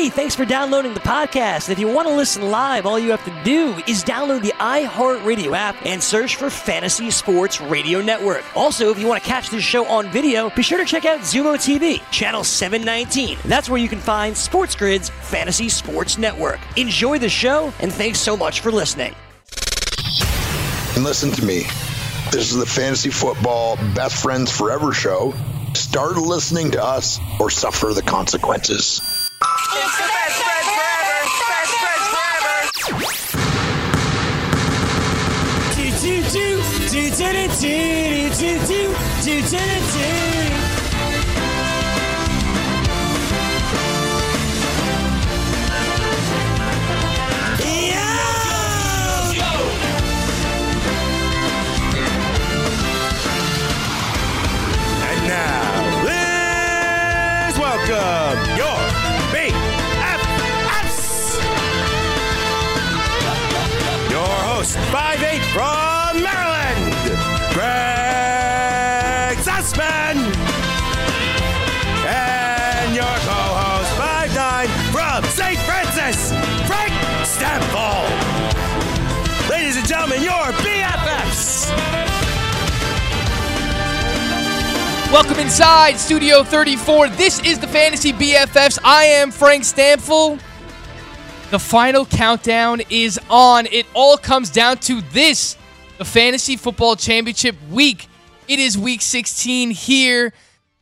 [0.00, 1.68] Hey, thanks for downloading the podcast.
[1.68, 5.54] If you want to listen live, all you have to do is download the iHeartRadio
[5.54, 8.42] app and search for Fantasy Sports Radio Network.
[8.56, 11.20] Also, if you want to catch this show on video, be sure to check out
[11.20, 13.40] Xumo TV, channel 719.
[13.44, 16.60] That's where you can find Sports Grid's Fantasy Sports Network.
[16.78, 19.14] Enjoy the show, and thanks so much for listening.
[20.94, 21.64] And listen to me.
[22.32, 25.34] This is the Fantasy Football Best Friends Forever show.
[25.74, 29.19] Start listening to us or suffer the consequences.
[64.10, 65.89] Your host, 5'8 from
[85.12, 87.08] Welcome inside Studio 34.
[87.08, 88.78] This is the Fantasy BFFs.
[88.84, 90.40] I am Frank Stampfl.
[91.50, 93.66] The final countdown is on.
[93.66, 95.56] It all comes down to this
[95.98, 98.06] the Fantasy Football Championship week.
[98.46, 100.32] It is week 16 here.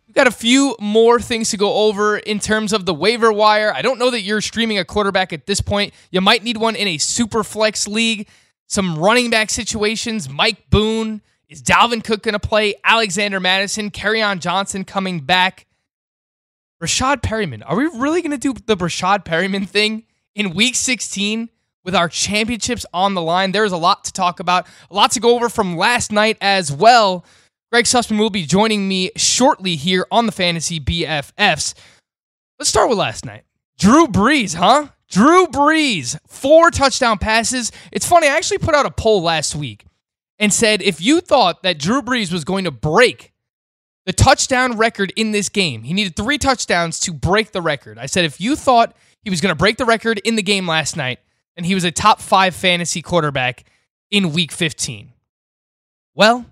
[0.06, 3.72] We've got a few more things to go over in terms of the waiver wire.
[3.72, 5.94] I don't know that you're streaming a quarterback at this point.
[6.10, 8.28] You might need one in a super flex league.
[8.66, 10.28] Some running back situations.
[10.28, 11.22] Mike Boone.
[11.48, 12.74] Is Dalvin Cook going to play?
[12.84, 13.90] Alexander Mattison,
[14.22, 15.66] on Johnson coming back.
[16.82, 17.62] Rashad Perriman.
[17.64, 20.04] Are we really going to do the Rashad Perriman thing
[20.34, 21.48] in week 16
[21.84, 23.52] with our championships on the line?
[23.52, 26.70] There's a lot to talk about, a lot to go over from last night as
[26.70, 27.24] well.
[27.72, 31.74] Greg Sussman will be joining me shortly here on the Fantasy BFFs.
[32.58, 33.44] Let's start with last night.
[33.78, 34.88] Drew Brees, huh?
[35.08, 37.72] Drew Brees, four touchdown passes.
[37.90, 39.87] It's funny, I actually put out a poll last week
[40.38, 43.32] and said if you thought that Drew Brees was going to break
[44.06, 47.98] the touchdown record in this game, he needed three touchdowns to break the record.
[47.98, 50.66] I said if you thought he was going to break the record in the game
[50.66, 51.18] last night,
[51.56, 53.64] then he was a top five fantasy quarterback
[54.10, 55.12] in week 15.
[56.14, 56.46] Well,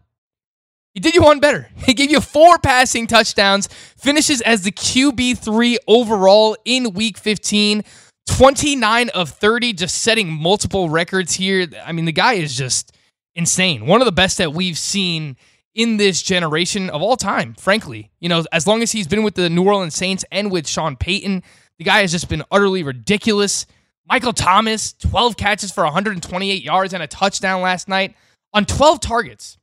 [0.92, 1.68] he did you one better.
[1.84, 7.84] He gave you four passing touchdowns, finishes as the QB3 overall in week 15.
[8.28, 11.68] 29 of 30, just setting multiple records here.
[11.84, 12.95] I mean, the guy is just
[13.36, 13.86] insane.
[13.86, 15.36] One of the best that we've seen
[15.74, 18.10] in this generation of all time, frankly.
[18.18, 20.96] You know, as long as he's been with the New Orleans Saints and with Sean
[20.96, 21.42] Payton,
[21.78, 23.66] the guy has just been utterly ridiculous.
[24.08, 28.16] Michael Thomas, 12 catches for 128 yards and a touchdown last night
[28.54, 29.58] on 12 targets.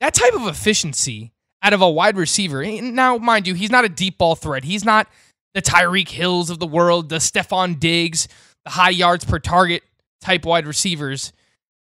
[0.00, 2.62] That type of efficiency out of a wide receiver.
[2.62, 4.64] Eh, now, mind you, he's not a deep ball threat.
[4.64, 5.08] He's not
[5.54, 8.28] the Tyreek Hills of the world, the Stefon Diggs,
[8.64, 9.82] the high yards per target
[10.20, 11.32] type wide receivers.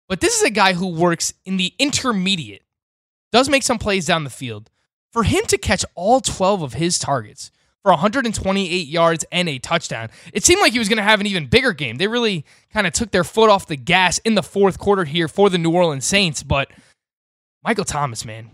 [0.09, 2.63] But this is a guy who works in the intermediate,
[3.33, 4.71] does make some plays down the field.
[5.13, 7.51] For him to catch all 12 of his targets
[7.83, 11.27] for 128 yards and a touchdown, it seemed like he was going to have an
[11.27, 11.97] even bigger game.
[11.97, 15.29] They really kind of took their foot off the gas in the fourth quarter here
[15.29, 16.43] for the New Orleans Saints.
[16.43, 16.71] But
[17.63, 18.51] Michael Thomas, man,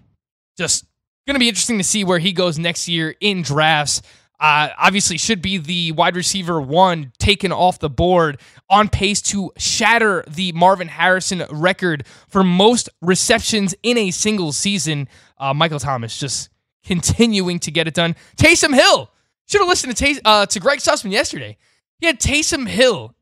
[0.57, 0.85] just
[1.27, 4.03] going to be interesting to see where he goes next year in drafts.
[4.41, 8.41] Uh, obviously, should be the wide receiver one taken off the board,
[8.71, 15.09] on pace to shatter the Marvin Harrison record for most receptions in a single season.
[15.39, 16.49] Uh, Michael Thomas just
[16.85, 18.17] continuing to get it done.
[18.37, 19.11] Taysom Hill
[19.47, 21.59] should have listened to Tay- uh, to Greg Sussman yesterday.
[21.99, 23.15] He had Taysom Hill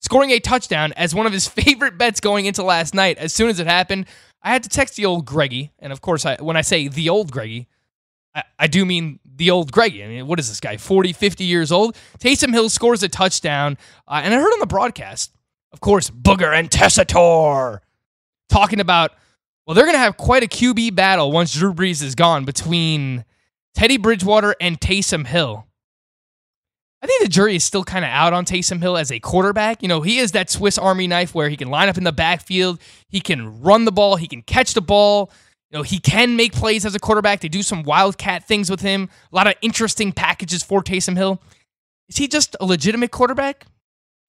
[0.00, 3.16] scoring a touchdown as one of his favorite bets going into last night.
[3.16, 4.06] As soon as it happened,
[4.42, 7.08] I had to text the old Greggy, and of course, I, when I say the
[7.08, 7.66] old Greggy,
[8.34, 10.02] I, I do mean the old Greggy.
[10.02, 11.96] I mean, what is this guy, 40, 50 years old?
[12.18, 13.76] Taysom Hill scores a touchdown.
[14.08, 15.32] Uh, and I heard on the broadcast,
[15.72, 17.80] of course, Booger and Tessitore
[18.48, 19.12] talking about,
[19.66, 23.24] well, they're going to have quite a QB battle once Drew Brees is gone between
[23.74, 25.66] Teddy Bridgewater and Taysom Hill.
[27.02, 29.82] I think the jury is still kind of out on Taysom Hill as a quarterback.
[29.82, 32.12] You know, he is that Swiss Army knife where he can line up in the
[32.12, 35.30] backfield, he can run the ball, he can catch the ball.
[35.76, 37.40] You know, he can make plays as a quarterback.
[37.40, 39.10] They do some wildcat things with him.
[39.30, 41.38] A lot of interesting packages for Taysom Hill.
[42.08, 43.66] Is he just a legitimate quarterback?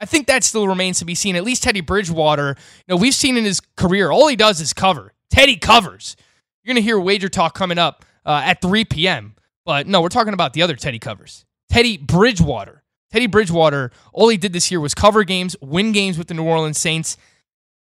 [0.01, 1.37] I think that still remains to be seen.
[1.37, 4.73] At least Teddy Bridgewater, you know, we've seen in his career, all he does is
[4.73, 5.13] cover.
[5.29, 6.17] Teddy covers.
[6.63, 9.33] You're going to hear wager talk coming up uh, at 3 p.m.
[9.63, 11.45] But no, we're talking about the other Teddy covers.
[11.69, 16.27] Teddy Bridgewater Teddy Bridgewater, all he did this year was cover games, win games with
[16.27, 17.15] the New Orleans Saints.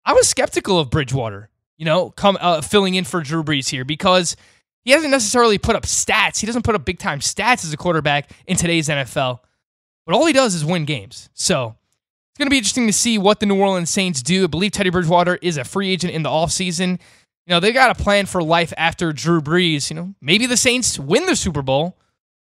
[0.05, 1.48] I was skeptical of Bridgewater,
[1.79, 4.35] you know, come uh, filling in for Drew Brees here because
[4.83, 6.37] he hasn't necessarily put up stats.
[6.39, 9.39] He doesn't put up big time stats as a quarterback in today's NFL,
[10.05, 11.29] but all he does is win games.
[11.33, 11.77] So
[12.31, 14.43] it's going to be interesting to see what the New Orleans Saints do.
[14.43, 16.99] I believe Teddy Bridgewater is a free agent in the offseason.
[17.47, 19.89] You know, they got a plan for life after Drew Brees.
[19.89, 21.97] You know, maybe the Saints win the Super Bowl.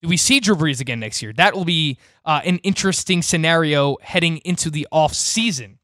[0.03, 1.33] Do we see Drew Brees again next year?
[1.33, 5.81] That will be uh, an interesting scenario heading into the off season.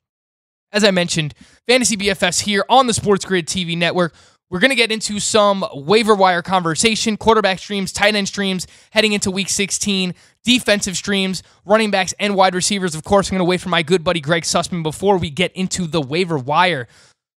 [0.72, 1.34] As I mentioned,
[1.68, 4.14] Fantasy BFFs here on the Sports Grid TV network.
[4.52, 9.12] We're going to get into some waiver wire conversation, quarterback streams, tight end streams heading
[9.12, 10.14] into week 16,
[10.44, 12.94] defensive streams, running backs, and wide receivers.
[12.94, 15.52] Of course, I'm going to wait for my good buddy Greg Sussman before we get
[15.52, 16.86] into the waiver wire.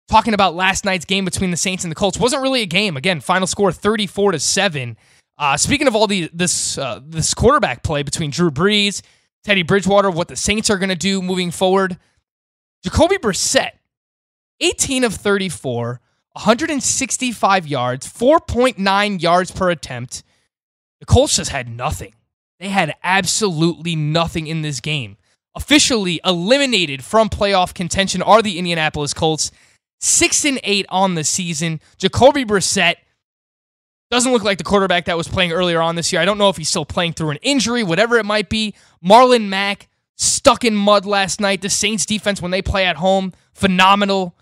[0.10, 2.98] Talking about last night's game between the Saints and the Colts wasn't really a game.
[2.98, 4.98] Again, final score 34 to 7.
[5.38, 9.02] Uh, speaking of all the this uh, this quarterback play between Drew Brees,
[9.46, 11.98] Teddy Bridgewater, what the Saints are going to do moving forward,
[12.86, 13.72] Jacoby Brissett,
[14.62, 16.00] 18 of 34,
[16.34, 20.22] 165 yards, 4.9 yards per attempt.
[21.00, 22.14] The Colts just had nothing.
[22.60, 25.18] They had absolutely nothing in this game.
[25.56, 29.50] Officially eliminated from playoff contention are the Indianapolis Colts.
[30.00, 31.82] Six and eight on the season.
[31.98, 32.98] Jacoby Brissett
[34.12, 36.22] doesn't look like the quarterback that was playing earlier on this year.
[36.22, 38.76] I don't know if he's still playing through an injury, whatever it might be.
[39.04, 41.62] Marlon Mack stuck in mud last night.
[41.62, 44.36] The Saints defense, when they play at home, phenomenal.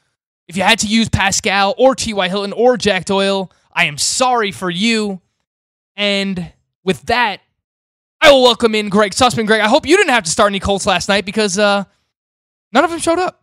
[0.48, 2.28] If you had to use Pascal or T.Y.
[2.28, 5.22] Hilton or Jack Doyle, I am sorry for you.
[5.96, 6.52] And
[6.84, 7.42] with that,
[8.22, 9.48] I will welcome in Greg Sussman.
[9.48, 11.84] Greg, I hope you didn't have to start any Colts last night because uh,
[12.72, 13.42] none of them showed up.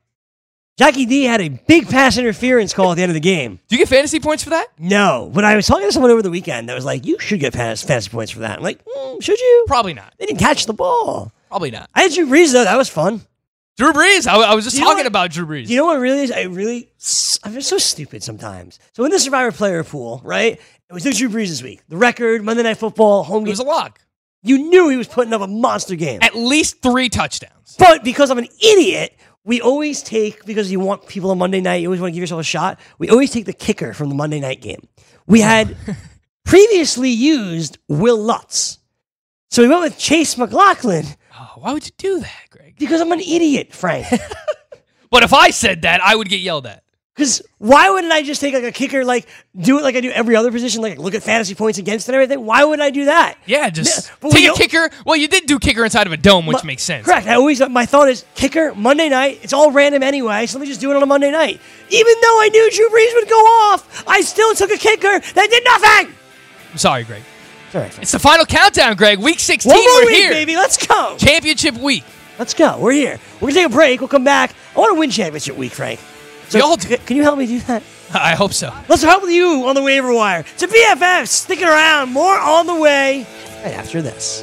[0.79, 3.61] Jackie D had a big pass interference call at the end of the game.
[3.69, 4.69] Do you get fantasy points for that?
[4.79, 7.39] No, but I was talking to someone over the weekend that was like, "You should
[7.39, 10.15] get fantasy points for that." I'm like, mm, "Should you?" Probably not.
[10.17, 11.33] They didn't catch the ball.
[11.51, 11.91] Probably not.
[11.95, 12.65] I had Drew Brees though.
[12.65, 13.21] That was fun.
[13.77, 14.27] Drew Brees.
[14.27, 15.69] I, I was just You know talking what- about Drew Brees.
[15.69, 16.33] You know what really is?
[16.33, 16.91] I really,
[17.45, 18.79] I'm so stupid sometimes.
[18.93, 20.53] So in the Survivor player pool, right?
[20.89, 21.83] It was Drew Brees this week.
[21.89, 23.53] The record, Monday Night Football, home it game.
[23.53, 24.01] was a lock.
[24.43, 26.21] You knew he was putting up a monster game.
[26.23, 27.77] At least three touchdowns.
[27.79, 31.77] But because I'm an idiot, we always take because you want people on Monday night.
[31.77, 32.81] You always want to give yourself a shot.
[32.99, 34.87] We always take the kicker from the Monday night game.
[35.27, 35.77] We had
[36.45, 38.79] previously used Wil Lutz,
[39.51, 41.05] so we went with Chase McLaughlin
[41.41, 42.75] Oh, why would you do that, Greg?
[42.79, 44.07] because I'm an idiot, Frank.
[45.11, 46.85] But if I said that, I would get yelled at.
[47.17, 49.27] Because why wouldn't I just take like a kicker, like
[49.61, 52.15] do it like I do every other position, like look at fantasy points against and
[52.15, 52.47] everything?
[52.47, 53.37] Why would I do that?
[53.45, 54.91] Yeah, just Yeah, take a kicker.
[55.05, 57.07] Well, you did do kicker inside of a dome, which My- makes sense.
[57.07, 57.27] Correct.
[57.27, 59.41] I always my thought is kicker Monday night.
[59.43, 61.61] It's all random anyway, so let me just do it on a Monday night.
[61.91, 65.51] Even though I knew Drew Brees would go off, I still took a kicker that
[65.51, 66.15] did nothing.
[66.71, 67.23] I'm sorry, Greg.
[67.73, 69.19] Right, It's the final countdown, Greg.
[69.21, 70.31] Week 16, one more we're week, here.
[70.33, 70.57] baby.
[70.57, 71.17] Let's go.
[71.19, 72.03] Championship week.
[72.39, 72.79] Let's go.
[72.81, 73.19] We're here.
[73.41, 74.01] We're gonna take a break.
[74.01, 74.55] We'll come back.
[74.75, 76.01] I want to win championship week, Frank.
[76.49, 76.97] So We all do.
[76.97, 77.83] Can you help me do that?
[78.13, 78.73] I hope so.
[78.89, 80.43] Let's help you on the waiver wire.
[80.43, 82.13] To BFF, sticking around.
[82.13, 83.25] More on the way.
[83.63, 84.43] Right after this.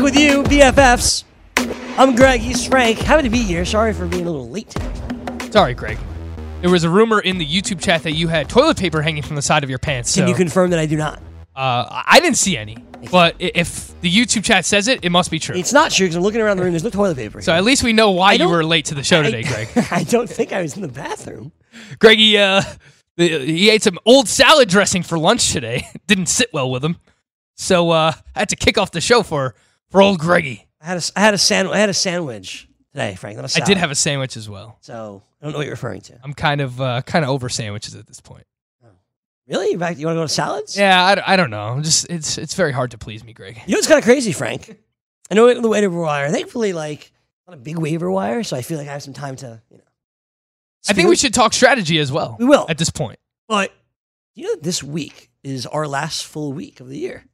[0.00, 1.24] Back with you, BFFs.
[1.98, 2.40] I'm Greg.
[2.40, 2.96] He's Frank.
[3.00, 3.66] Happy to be here.
[3.66, 4.74] Sorry for being a little late.
[5.52, 5.98] Sorry, Greg.
[6.62, 9.36] There was a rumor in the YouTube chat that you had toilet paper hanging from
[9.36, 10.14] the side of your pants.
[10.14, 11.18] Can so, you confirm that I do not?
[11.54, 12.78] uh, I didn't see any,
[13.10, 15.54] but if the YouTube chat says it, it must be true.
[15.54, 16.72] It's not true because I'm looking around the room.
[16.72, 17.42] There's no toilet paper.
[17.42, 19.68] So at least we know why you were late to the show I- today, Greg.
[19.90, 21.52] I don't think I was in the bathroom.
[21.98, 22.62] Greggy, uh,
[23.18, 25.88] he ate some old salad dressing for lunch today.
[26.06, 26.96] Didn't sit well with him,
[27.58, 29.54] so uh, I had to kick off the show for
[29.90, 30.66] for old Greggy.
[30.80, 31.74] I had a, I had a sandwich.
[31.74, 33.38] I had a sandwich today, Frank.
[33.38, 34.78] I did have a sandwich as well.
[34.80, 36.18] So I don't know what you're referring to.
[36.24, 38.44] I'm kind of uh, kind of over sandwiches at this point.
[39.50, 39.70] Really?
[39.70, 39.98] You're back?
[39.98, 40.78] You want to go to salads?
[40.78, 41.60] Yeah, I, I don't know.
[41.60, 43.60] I'm just it's it's very hard to please me, Greg.
[43.66, 44.78] You know it's kind of crazy, Frank?
[45.28, 46.30] I know the waiver wire.
[46.30, 47.10] Thankfully, like
[47.48, 49.78] not a big waiver wire, so I feel like I have some time to, you
[49.78, 49.84] know.
[50.88, 52.36] I think we should talk strategy as well.
[52.38, 52.64] We will.
[52.68, 53.18] at this point.
[53.48, 53.72] But
[54.36, 57.24] you know, this week is our last full week of the year.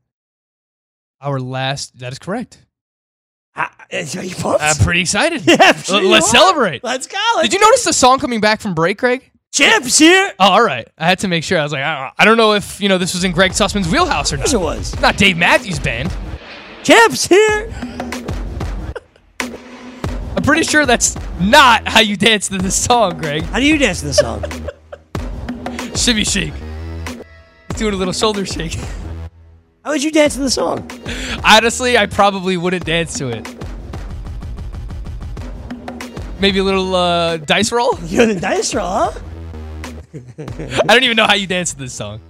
[1.21, 1.99] Our last.
[1.99, 2.65] That is correct.
[3.55, 4.63] I, are you pumped?
[4.63, 5.43] I'm pretty excited.
[5.47, 6.37] yeah, sure L- let's are.
[6.39, 6.85] celebrate.
[6.85, 7.17] Let's go.
[7.37, 9.31] Let's Did you notice the song coming back from break, Greg?
[9.53, 10.33] Champs here.
[10.39, 10.87] Oh, all right.
[10.99, 11.59] I had to make sure.
[11.59, 13.53] I was like, I don't, I don't know if you know this was in Greg
[13.53, 14.61] Sussman's wheelhouse or Yes, not.
[14.61, 15.01] it was.
[15.01, 16.15] Not Dave Matthews Band.
[16.83, 17.73] Champs here.
[19.41, 23.43] I'm pretty sure that's not how you dance to this song, Greg.
[23.45, 24.45] How do you dance to this song?
[25.97, 26.53] Shimmy shake.
[27.69, 28.77] He's doing a little shoulder shake.
[29.87, 30.91] How would you dance to the song?
[31.45, 33.47] Honestly, I probably wouldn't dance to it.
[36.41, 37.97] Maybe a little uh, dice roll.
[38.07, 39.13] You're the dice roll, huh?
[40.43, 42.21] I don't even know how you dance to this song,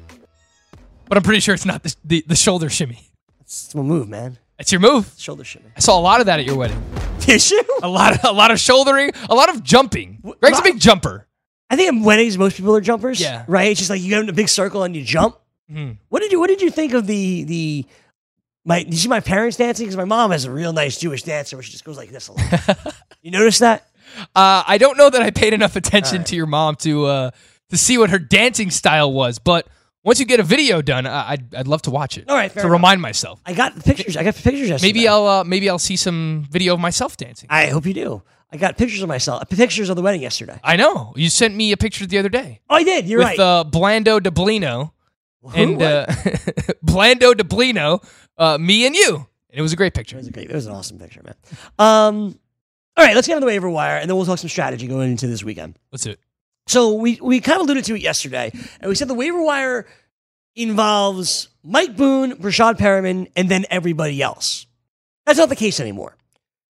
[1.09, 3.09] but I'm pretty sure it's not the, the, the shoulder shimmy.
[3.41, 4.37] It's my move, man.
[4.59, 5.15] That's your move.
[5.17, 5.71] Shoulder shimmy.
[5.75, 6.85] I saw a lot of that at your wedding.
[7.21, 7.65] Did you?
[7.83, 10.19] A lot of a lot of shouldering, a lot of jumping.
[10.43, 11.27] Greg's a big jumper.
[11.71, 13.19] I think at weddings, most people are jumpers.
[13.19, 13.47] Yeah.
[13.49, 13.71] Right.
[13.71, 15.39] It's just like you get in a big circle and you jump.
[15.73, 15.97] Mhm.
[16.09, 17.87] What did you What did you think of the the
[18.65, 18.83] my?
[18.85, 19.87] Did you see my parents dancing?
[19.87, 22.29] Because my mom has a real nice Jewish dancer where she just goes like this
[22.29, 22.95] a lot.
[23.23, 23.89] you notice that?
[24.35, 27.31] Uh, I don't know that I paid enough attention to your mom to uh,
[27.71, 29.67] to see what her dancing style was, but
[30.05, 32.31] once you get a video done, I- I'd, I'd love to watch it.
[32.31, 32.73] All right, fair to enough.
[32.79, 33.41] remind myself.
[33.45, 34.17] I got the pictures.
[34.17, 34.89] I got the pictures yesterday.
[34.93, 37.49] Maybe I'll uh, maybe I'll see some video of myself dancing.
[37.51, 38.23] I hope you do.
[38.53, 39.49] I got pictures of myself.
[39.51, 40.61] Pictures of the wedding yesterday.
[40.63, 43.07] I know you sent me a picture the other day Oh, I did.
[43.09, 43.41] You're with right.
[43.41, 44.93] uh, Blando Deblino?
[45.55, 46.07] And uh,
[46.85, 48.05] Blando Deblino,
[48.39, 50.17] uh, me and you, and it was a great picture.
[50.17, 50.51] It was a great.
[50.51, 51.35] It was an awesome picture, man.
[51.79, 52.39] Um,
[52.97, 55.11] all right, let's get on the waiver wire, and then we'll talk some strategy going
[55.11, 55.79] into this weekend.
[55.93, 56.21] Let's do it.
[56.67, 58.51] So we we kind of alluded to it yesterday,
[58.81, 59.87] and we said the waiver wire
[60.55, 64.67] involves Mike Boone, Rashad Perriman, and then everybody else.
[65.27, 66.17] That's not the case anymore.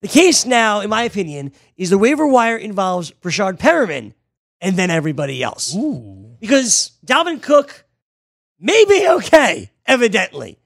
[0.01, 4.13] The case now, in my opinion, is the waiver wire involves Rashad Perriman
[4.61, 5.75] and then everybody else.
[5.75, 6.35] Ooh.
[6.39, 7.85] Because Dalvin Cook
[8.63, 10.57] may be okay, evidently.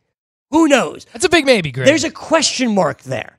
[0.51, 1.05] Who knows?
[1.11, 1.87] That's a big maybe, Greg.
[1.87, 3.37] There's a question mark there.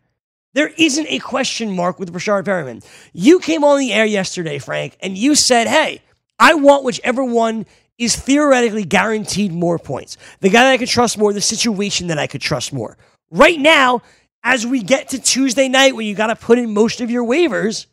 [0.55, 2.85] There isn't a question mark with Rashard Perriman.
[3.12, 6.03] You came on the air yesterday, Frank, and you said, hey,
[6.38, 7.65] I want whichever one
[7.97, 10.17] is theoretically guaranteed more points.
[10.41, 12.97] The guy that I could trust more, the situation that I could trust more.
[13.31, 14.03] Right now,
[14.43, 17.25] as we get to Tuesday night when you got to put in most of your
[17.25, 17.87] waivers,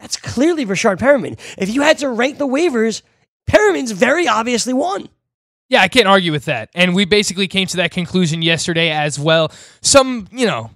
[0.00, 1.38] that's clearly Rashard Perriman.
[1.56, 3.02] If you had to rank the waivers,
[3.48, 5.08] Perriman's very obviously one.
[5.68, 6.70] Yeah, I can't argue with that.
[6.74, 9.50] And we basically came to that conclusion yesterday as well.
[9.80, 10.70] Some, you know,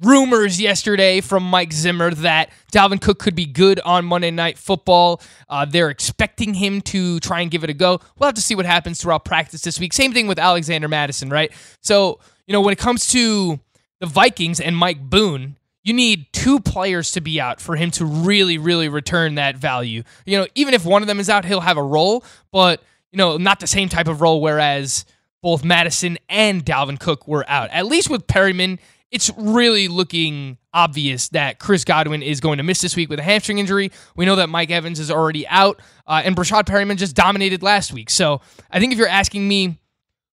[0.00, 5.20] rumors yesterday from Mike Zimmer that Dalvin Cook could be good on Monday Night Football.
[5.48, 8.00] Uh, they're expecting him to try and give it a go.
[8.18, 9.92] We'll have to see what happens throughout practice this week.
[9.92, 11.52] Same thing with Alexander Mattison, right?
[11.80, 13.60] So, you know, when it comes to
[14.00, 18.04] the Vikings and Mike Boone, you need two players to be out for him to
[18.04, 20.02] really, really return that value.
[20.26, 22.82] You know, even if one of them is out, he'll have a role, but
[23.12, 24.40] you know, not the same type of role.
[24.40, 25.04] Whereas
[25.42, 27.70] both Mattison and Dalvin Cook were out.
[27.70, 28.78] At least with Perriman,
[29.10, 33.22] it's really looking obvious that Chris Godwin is going to miss this week with a
[33.22, 33.92] hamstring injury.
[34.16, 37.92] We know that Mike Evans is already out, uh, and Breshad Perriman just dominated last
[37.92, 38.08] week.
[38.08, 38.40] So
[38.70, 39.78] I think if you're asking me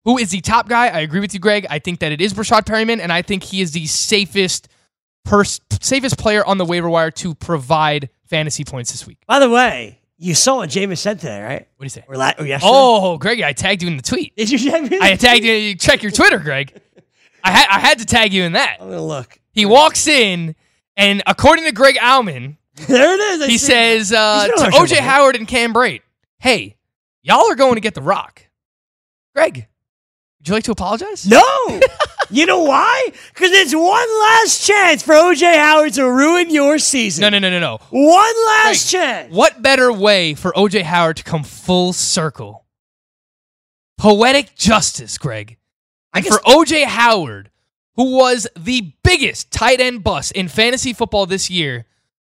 [0.05, 1.67] who is the top guy, I agree with you, Greg.
[1.69, 4.69] I think that it is Breshad Perriman, and I think he is the safest
[5.81, 9.17] safest player on the waiver wire to provide fantasy points this week.
[9.27, 11.67] By the way, you saw what Jameis said today, right?
[11.77, 12.03] What do you say?
[12.07, 12.71] Or, la- or yesterday?
[12.71, 14.35] Oh, Greg, I tagged you in the tweet.
[14.35, 14.99] Did you check me?
[15.01, 15.53] I tagged you.
[15.53, 16.73] you Check your Twitter, Greg.
[17.43, 18.77] I had I had to tag you in that.
[18.81, 19.39] I'm gonna look.
[19.53, 20.55] He walks in,
[20.97, 23.41] and according to Greg Auman, There it is.
[23.41, 24.97] I he see says uh, to been on our OJ.
[24.97, 26.01] Howard and Cam Brate,
[26.39, 26.75] "Hey,
[27.21, 28.43] y'all are going to get the rock."
[29.33, 29.67] Greg,
[30.39, 31.25] would you like to apologize?
[31.25, 31.41] No.
[32.29, 33.09] you know why?
[33.33, 37.21] Because it's one last chance for OJ Howard to ruin your season.
[37.21, 37.79] No, no, no, no, no.
[37.89, 39.33] One last chance.
[39.33, 42.65] What better way for OJ Howard to come full circle?
[43.97, 45.57] Poetic justice, Greg.
[46.13, 47.51] And guess for OJ Howard,
[47.95, 51.85] who was the biggest tight end bust in fantasy football this year,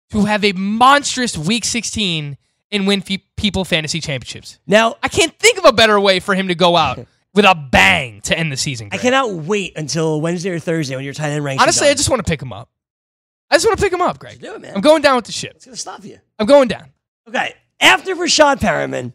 [0.09, 2.37] to have a monstrous Week 16
[2.71, 3.03] and win
[3.35, 4.59] people fantasy championships.
[4.65, 7.55] now I can't think of a better way for him to go out with a
[7.55, 8.89] bang to end the season.
[8.91, 11.61] I cannot wait until Wednesday or Thursday when your tight end ranks.
[11.61, 12.69] Honestly, I just want to pick him up.
[13.49, 14.39] I just want to pick him up, Greg.
[14.39, 14.73] do it, man.
[14.75, 15.53] I'm going down with the ship.
[15.55, 16.19] It's gonna stop you.
[16.39, 16.89] I'm going down.
[17.27, 17.53] Okay.
[17.79, 19.13] After Rashad Perriman,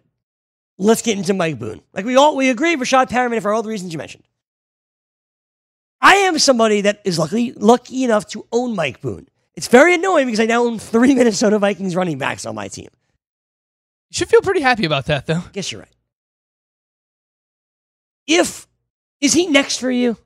[0.79, 1.81] let's get into Mike Boone.
[1.93, 4.25] Like we all we agree, Rashad Perriman for all the reasons you mentioned.
[6.01, 9.27] I am somebody that is lucky lucky enough to own Mike Boone.
[9.55, 12.89] It's very annoying because I now own three Minnesota Vikings running backs on my team.
[14.11, 15.39] You should feel pretty happy about that, though.
[15.39, 15.96] I guess you're right.
[18.27, 18.67] If
[19.21, 20.17] is he next for you?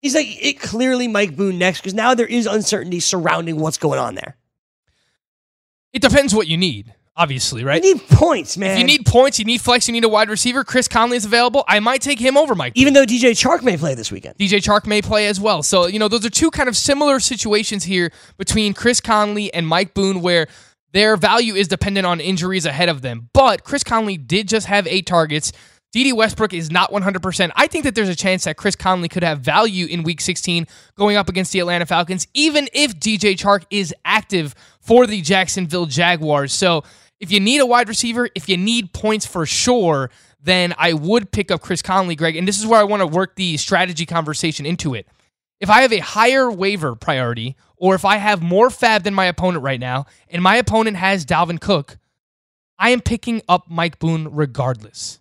[0.00, 3.98] He's like it clearly Mike Boone next because now there is uncertainty surrounding what's going
[3.98, 4.36] on there.
[5.92, 7.82] It depends what you need, obviously, right?
[7.82, 8.72] You need points, man.
[8.72, 10.64] If you need points, you need flex, you need a wide receiver.
[10.64, 11.64] Chris Conley is available.
[11.68, 12.72] I might take him over Mike.
[12.76, 14.38] even though DJ Chark may play this weekend.
[14.38, 15.62] DJ Chark may play as well.
[15.62, 19.66] So, you know, those are two kind of similar situations here between Chris Conley and
[19.66, 20.46] Mike Boone where
[20.92, 23.28] their value is dependent on injuries ahead of them.
[23.34, 25.52] But Chris Conley did just have eight targets.
[25.92, 27.50] Dede Westbrook is not 100%.
[27.56, 30.66] I think that there's a chance that Chris Conley could have value in week 16
[30.94, 35.86] going up against the Atlanta Falcons, even if DJ Chark is active for the Jacksonville
[35.86, 36.52] Jaguars.
[36.52, 36.84] So
[37.18, 41.32] if you need a wide receiver, if you need points for sure, then I would
[41.32, 42.36] pick up Chris Conley, Greg.
[42.36, 45.08] And this is where I want to work the strategy conversation into it.
[45.58, 49.26] If I have a higher waiver priority, or if I have more FAAB than my
[49.26, 51.98] opponent right now, and my opponent has Dalvin Cook,
[52.78, 55.20] I am picking up Mike Boone regardless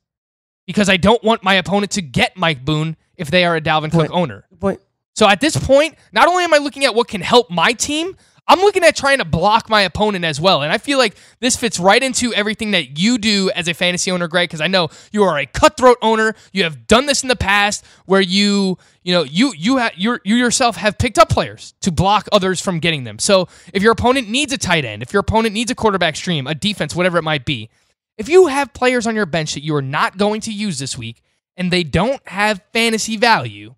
[0.69, 3.89] because I don't want my opponent to get Mike Boone if they are a Dalvin
[3.89, 4.45] Cook owner.
[4.59, 4.79] Point.
[5.15, 8.15] So at this point, not only am I looking at what can help my team,
[8.47, 10.61] I'm looking at trying to block my opponent as well.
[10.61, 14.11] And I feel like this fits right into everything that you do as a fantasy
[14.11, 16.35] owner, Greg, because I know you are a cutthroat owner.
[16.53, 20.19] You have done this in the past where you, you know, you you ha- you
[20.23, 23.17] you yourself have picked up players to block others from getting them.
[23.17, 26.45] So if your opponent needs a tight end, if your opponent needs a quarterback stream,
[26.45, 27.71] a defense, whatever it might be,
[28.19, 30.97] if you have players on your bench that you are not going to use this
[30.97, 31.23] week
[31.57, 33.73] and they don't have fantasy value,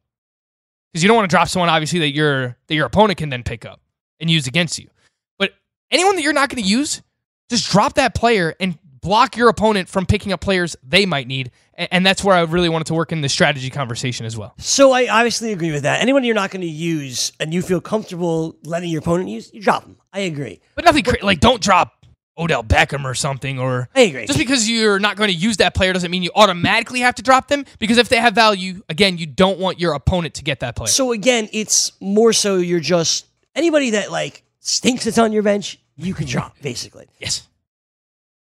[0.91, 3.43] because you don't want to drop someone obviously that your that your opponent can then
[3.43, 3.79] pick up
[4.19, 4.89] and use against you.
[5.37, 5.53] But
[5.91, 7.01] anyone that you're not going to use,
[7.49, 11.51] just drop that player and block your opponent from picking up players they might need.
[11.73, 14.53] And that's where I really wanted to work in the strategy conversation as well.
[14.59, 16.01] So I obviously agree with that.
[16.01, 19.61] Anyone you're not going to use and you feel comfortable letting your opponent use, you
[19.61, 19.97] drop them.
[20.13, 20.61] I agree.
[20.75, 22.00] But nothing cra- like don't drop
[22.41, 23.87] Odell Beckham or something or.
[23.95, 27.21] Just because you're not going to use that player doesn't mean you automatically have to
[27.21, 30.59] drop them because if they have value, again, you don't want your opponent to get
[30.61, 30.87] that player.
[30.87, 35.79] So again, it's more so you're just anybody that like stinks that's on your bench,
[35.95, 37.07] you can drop basically.
[37.19, 37.47] yes.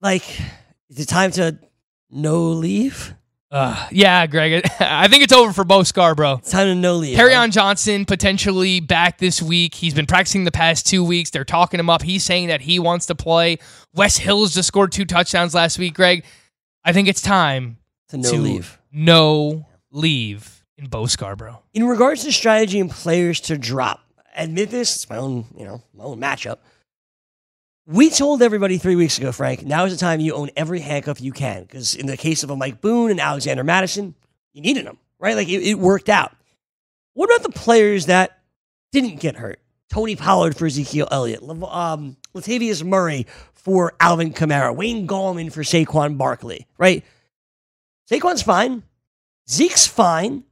[0.00, 0.24] Like,
[0.88, 1.58] is it time to
[2.10, 3.14] no leave?
[3.50, 4.64] Uh, yeah, Greg.
[4.80, 6.36] I think it's over for Bo Scarborough.
[6.38, 7.18] It's time to no leave.
[7.18, 9.74] Kerryon Johnson potentially back this week.
[9.74, 11.30] He's been practicing the past two weeks.
[11.30, 12.02] They're talking him up.
[12.02, 13.58] He's saying that he wants to play.
[13.92, 16.24] Wes Hills just scored two touchdowns last week, Greg.
[16.84, 17.78] I think it's time
[18.10, 18.78] to no to leave.
[18.92, 21.62] no leave in Bo Scarborough.
[21.74, 24.00] In regards to strategy and players to drop,
[24.36, 26.58] admit this, it's my own, you know, my own matchup.
[27.90, 31.20] We told everybody three weeks ago, Frank, now is the time you own every handcuff
[31.20, 31.62] you can.
[31.62, 34.14] Because in the case of a Mike Boone and Alexander Mattison,
[34.52, 35.34] you needed them, right?
[35.34, 36.32] Like it, it worked out.
[37.14, 38.38] What about the players that
[38.92, 39.58] didn't get hurt?
[39.88, 46.16] Tony Pollard for Ezekiel Elliott, um, Latavius Murray for Alvin Kamara, Wayne Gallman for Saquon
[46.16, 47.04] Barkley, right?
[48.08, 48.84] Saquon's fine.
[49.48, 50.44] Zeke's fine.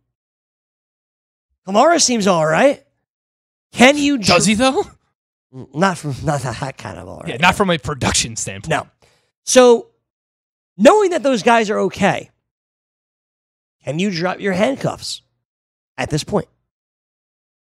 [1.69, 2.85] Kamara seems all right.
[3.71, 4.83] Can you Does he though?
[5.53, 7.29] Not from not that kind of all right.
[7.29, 8.71] Yeah, not from a production standpoint.
[8.71, 8.87] No.
[9.45, 9.89] So,
[10.77, 12.31] knowing that those guys are okay,
[13.85, 15.23] can you drop your handcuffs
[15.97, 16.49] at this point?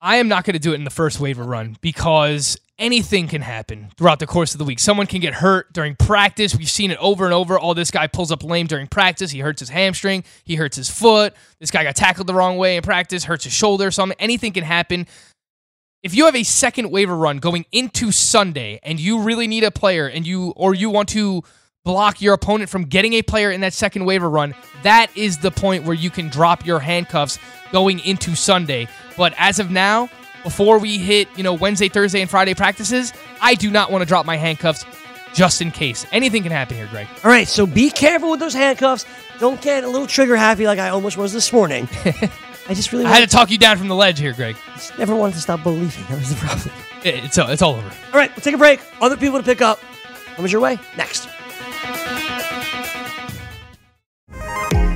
[0.01, 3.43] I am not going to do it in the first waiver run because anything can
[3.43, 4.79] happen throughout the course of the week.
[4.79, 6.55] Someone can get hurt during practice.
[6.55, 7.59] We've seen it over and over.
[7.61, 9.31] Oh, this guy pulls up lame during practice.
[9.31, 10.25] He hurts his hamstring.
[10.45, 11.35] He hurts his foot.
[11.61, 14.17] This guy got tackled the wrong way in practice, hurts his shoulder, something.
[14.21, 15.07] Anything can happen.
[16.07, 19.73] If you have a second waiver run going into Sunday and you really need a
[19.73, 21.43] player and you or you want to
[21.83, 25.51] block your opponent from getting a player in that second waiver run, that is the
[25.51, 27.41] point where you can drop your handcuffs
[27.73, 28.87] going into Sunday.
[29.17, 30.09] But as of now,
[30.45, 34.07] before we hit, you know, Wednesday, Thursday, and Friday practices, I do not want to
[34.07, 34.85] drop my handcuffs
[35.35, 36.07] just in case.
[36.13, 37.09] Anything can happen here, Greg.
[37.25, 39.07] All right, so be careful with those handcuffs.
[39.41, 41.89] Don't get a little trigger happy like I almost was this morning.
[42.69, 44.57] I just really I had wanted, to talk you down from the ledge here, Greg.
[44.75, 46.05] just never wanted to stop believing.
[46.09, 46.71] That was the problem.
[47.05, 47.87] It- It's, it's all over.
[48.13, 48.81] All right, we'll take a break.
[49.01, 49.79] Other people to pick up.
[50.35, 51.29] Coming your way next.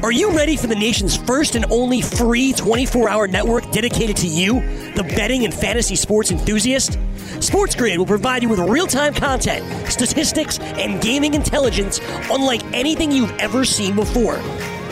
[0.03, 4.27] Are you ready for the nation's first and only free 24 hour network dedicated to
[4.27, 4.55] you,
[4.95, 6.99] the betting and fantasy sports enthusiast?
[7.41, 13.13] Sports Grid will provide you with real time content, statistics, and gaming intelligence unlike anything
[13.13, 14.37] you've ever seen before.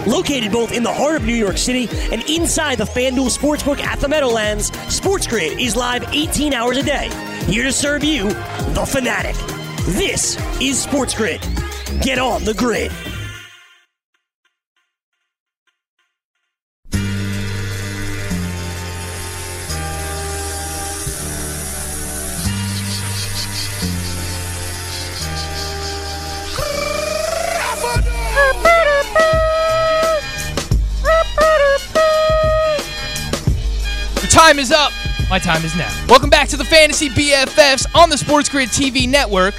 [0.09, 4.01] Located both in the heart of New York City and inside the FanDuel Sportsbook at
[4.01, 7.11] the Meadowlands, SportsGrid is live 18 hours a day,
[7.45, 8.29] here to serve you,
[8.73, 9.37] the fanatic.
[9.85, 11.43] This is SportsGrid.
[12.03, 12.91] Get on the grid.
[34.49, 34.93] Time is up.
[35.29, 35.93] My time is now.
[36.09, 39.55] Welcome back to the Fantasy BFFs on the Sports Grid TV network.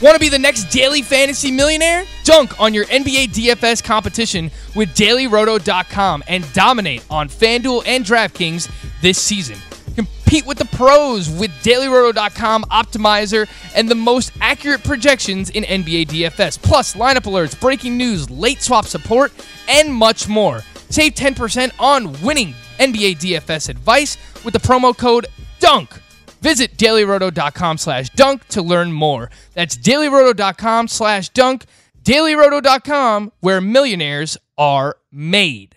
[0.00, 2.06] Want to be the next daily fantasy millionaire?
[2.24, 8.70] Dunk on your NBA DFS competition with dailyroto.com and dominate on FanDuel and DraftKings
[9.02, 9.58] this season.
[9.96, 16.60] Compete with the pros with dailyroto.com optimizer and the most accurate projections in NBA DFS,
[16.62, 19.30] plus lineup alerts, breaking news, late swap support,
[19.68, 20.62] and much more.
[20.88, 25.26] Save 10% on winning NBA DFS advice with the promo code
[25.60, 26.00] DUNK.
[26.40, 29.30] Visit dailyroto.com slash dunk to learn more.
[29.54, 31.66] That's dailyroto.com slash dunk,
[32.02, 35.76] dailyroto.com, where millionaires are made.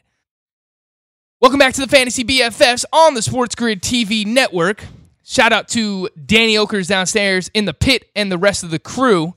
[1.40, 4.84] Welcome back to the Fantasy BFFs on the Sports Grid TV network.
[5.24, 9.36] Shout out to Danny Okers downstairs in the pit and the rest of the crew.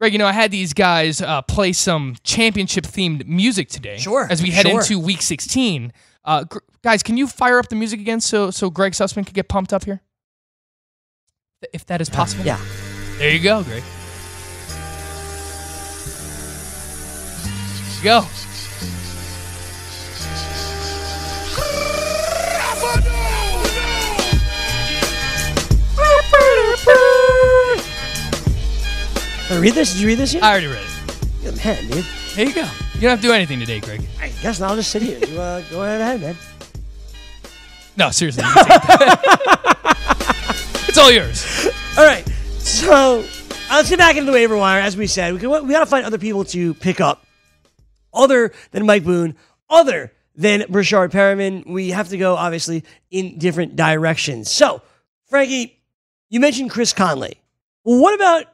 [0.00, 3.96] Greg, you know, I had these guys uh, play some championship themed music today.
[3.96, 4.80] Sure, As we head sure.
[4.80, 5.92] into week 16.
[6.24, 9.34] Uh, gr- guys, can you fire up the music again so, so Greg Sussman could
[9.34, 10.00] get pumped up here?
[11.72, 12.44] If that is possible.
[12.44, 12.60] Yeah.
[13.18, 13.82] There you go, Greg.
[18.02, 18.26] Go.
[29.48, 29.92] Did I read this?
[29.92, 30.42] Did you read this yet?
[30.42, 30.82] I already read
[31.44, 31.64] it.
[31.64, 32.04] Man, dude.
[32.34, 32.68] There you go.
[33.04, 34.00] You don't have to do anything today, Greg.
[34.18, 35.18] I guess I'll just sit here.
[35.18, 36.36] You uh, go right ahead, man.
[37.98, 38.42] No, seriously.
[38.46, 40.74] you can take that.
[40.88, 41.68] it's all yours.
[41.98, 42.26] All right.
[42.60, 43.24] So uh,
[43.72, 44.80] let's get back into the waiver wire.
[44.80, 47.26] As we said, we, can, we got to find other people to pick up
[48.14, 49.36] other than Mike Boone,
[49.68, 51.66] other than Brashard Perriman.
[51.66, 54.50] We have to go, obviously, in different directions.
[54.50, 54.80] So,
[55.28, 55.78] Frankie,
[56.30, 57.36] you mentioned Chris Conley.
[57.84, 58.46] Well, what about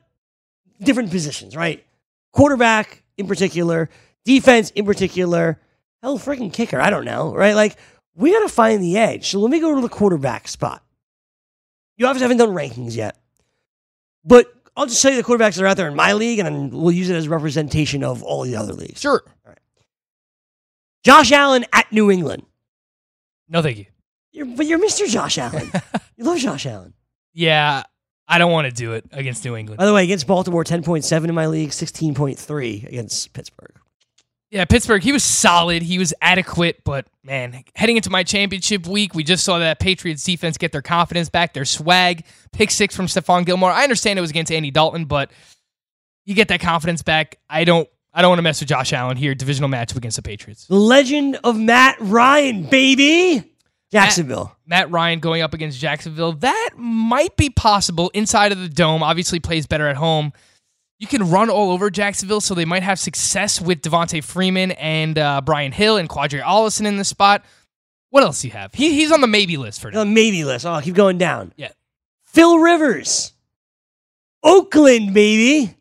[0.83, 1.87] different positions, right?
[2.33, 3.89] Quarterback in particular,
[4.25, 5.61] defense in particular,
[6.03, 6.81] hell, freaking kicker.
[6.81, 7.55] I don't know, right?
[7.55, 7.77] Like,
[8.15, 9.29] we got to find the edge.
[9.29, 10.83] So let me go to the quarterback spot.
[11.97, 13.19] You obviously haven't done rankings yet,
[14.25, 16.73] but I'll just tell you the quarterbacks that are out there in my league, and
[16.73, 19.01] we'll use it as a representation of all the other leagues.
[19.01, 19.23] Sure.
[19.45, 19.59] All right.
[21.05, 22.45] Josh Allen at New England.
[23.49, 23.87] No, thank you.
[24.33, 25.09] You're, but you're Mr.
[25.09, 25.71] Josh Allen.
[26.17, 26.95] you love Josh Allen.
[27.35, 27.83] Yeah,
[28.29, 29.79] I don't want to do it against New England.
[29.79, 33.80] By the way, against Baltimore, 10.7 in my league, 16.3 against Pittsburgh.
[34.51, 35.83] Yeah, Pittsburgh, he was solid.
[35.83, 40.25] He was adequate, but man, heading into my championship week, we just saw that Patriots
[40.25, 42.25] defense get their confidence back, their swag.
[42.53, 43.71] Pick six from Stephon Gilmore.
[43.71, 45.31] I understand it was against Andy Dalton, but
[46.25, 47.39] you get that confidence back.
[47.49, 50.23] I don't I don't want to mess with Josh Allen here, divisional matchup against the
[50.23, 50.67] Patriots.
[50.67, 53.45] The legend of Matt Ryan, baby.
[53.93, 54.57] Jacksonville.
[54.67, 56.33] Matt Ryan going up against Jacksonville.
[56.33, 59.03] That might be possible inside of the dome.
[59.03, 60.33] Obviously plays better at home.
[61.01, 65.19] You can run all over Jacksonville, so they might have success with Devonta Freeman and
[65.19, 67.43] uh, Brian Hill and Qadree Ollison in the spot.
[68.11, 68.75] What else do you have?
[68.75, 70.01] He, he's on the maybe list for now.
[70.01, 70.67] The maybe list.
[70.67, 71.55] Oh, I'll keep going down.
[71.57, 71.71] Yeah.
[72.25, 73.33] Phil Rivers.
[74.43, 75.75] Oakland, baby.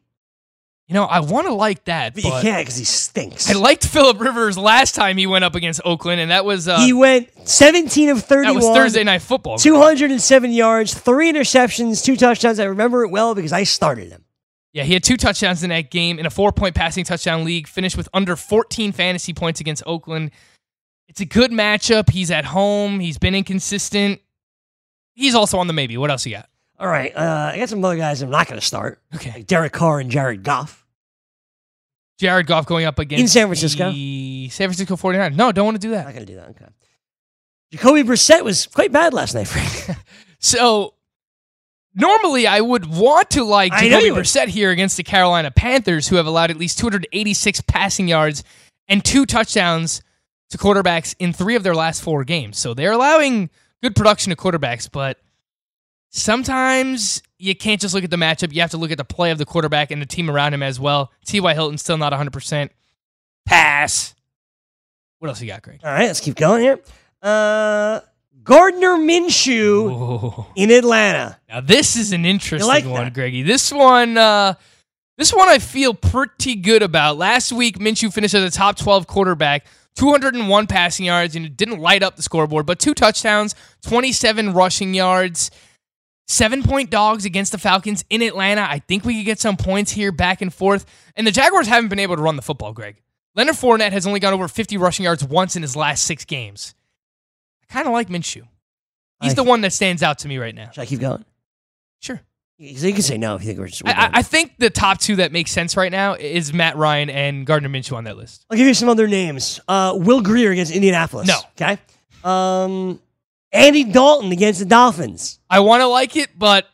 [0.87, 3.49] You know, I want to like that, But, but, you can't because he stinks.
[3.49, 6.79] I liked Philip Rivers last time he went up against Oakland, and that was uh,
[6.79, 8.53] he went 17 of 31.
[8.53, 9.57] that was Thursday night football.
[9.57, 12.59] 207 yards, three interceptions, two touchdowns.
[12.59, 14.23] I remember it well because I started him.
[14.73, 17.67] Yeah, he had two touchdowns in that game in a four point passing touchdown league,
[17.67, 20.31] finished with under 14 fantasy points against Oakland.
[21.07, 22.09] It's a good matchup.
[22.11, 22.99] He's at home.
[22.99, 24.21] He's been inconsistent.
[25.15, 25.97] He's also on the maybe.
[25.97, 26.47] What else you got?
[26.79, 27.11] All right.
[27.15, 29.01] Uh, I got some other guys I'm not going to start.
[29.15, 29.31] Okay.
[29.31, 30.85] Like Derek Carr and Jared Goff.
[32.19, 33.91] Jared Goff going up against In San Francisco?
[33.91, 35.35] the San Francisco 49ers.
[35.35, 36.05] No, don't want to do that.
[36.07, 36.19] I'm that.
[36.21, 36.49] not going to do that.
[36.49, 36.65] Okay.
[37.71, 39.97] Jacoby Brissett was quite bad last night, Frank.
[40.41, 40.93] So
[41.93, 44.09] normally I would want to like Jacoby.
[44.09, 48.43] Brissett here against the Carolina Panthers, who have allowed at least 286 passing yards
[48.87, 50.01] and two touchdowns
[50.49, 52.57] to quarterbacks in three of their last four games.
[52.57, 53.49] So they're allowing
[53.83, 55.17] good production to quarterbacks, but
[56.09, 58.53] sometimes you can't just look at the matchup.
[58.53, 60.63] You have to look at the play of the quarterback and the team around him
[60.63, 61.11] as well.
[61.25, 61.53] T.Y.
[61.53, 62.69] Hilton's still not 100%.
[63.45, 64.15] Pass.
[65.19, 65.79] What else you got, Greg?
[65.83, 66.79] All right, let's keep going here.
[67.21, 67.99] Uh,
[68.43, 70.45] Gardner Minshew Ooh.
[70.55, 71.39] in Atlanta.
[71.49, 73.13] Now this is an interesting like one, that?
[73.13, 73.43] Greggy.
[73.43, 74.53] This one, uh,
[75.17, 77.17] this one I feel pretty good about.
[77.17, 81.79] Last week, Minshew finished as a top 12 quarterback, 201 passing yards, and it didn't
[81.79, 85.51] light up the scoreboard, but two touchdowns, 27 rushing yards,
[86.27, 88.61] seven point dogs against the Falcons in Atlanta.
[88.61, 90.85] I think we could get some points here back and forth.
[91.15, 93.01] And the Jaguars haven't been able to run the football, Greg.
[93.35, 96.75] Leonard Fournette has only gone over 50 rushing yards once in his last six games.
[97.69, 98.43] I kind of like Minshew.
[99.21, 100.69] He's I- the one that stands out to me right now.
[100.71, 101.23] Should I keep going?
[102.01, 102.21] Sure.
[102.57, 103.83] You you can say no if you think we're just.
[103.83, 106.75] we're I, I- I think the top two that make sense right now is Matt
[106.77, 108.45] Ryan and Gardner Minshew on that list.
[108.49, 109.59] I'll give you some other names.
[109.67, 111.27] Uh, Will Grier against Indianapolis.
[111.27, 111.39] No.
[111.59, 111.77] Okay.
[112.23, 112.99] Um,
[113.51, 115.39] Andy Dalton against the Dolphins.
[115.49, 116.67] I want to like it, but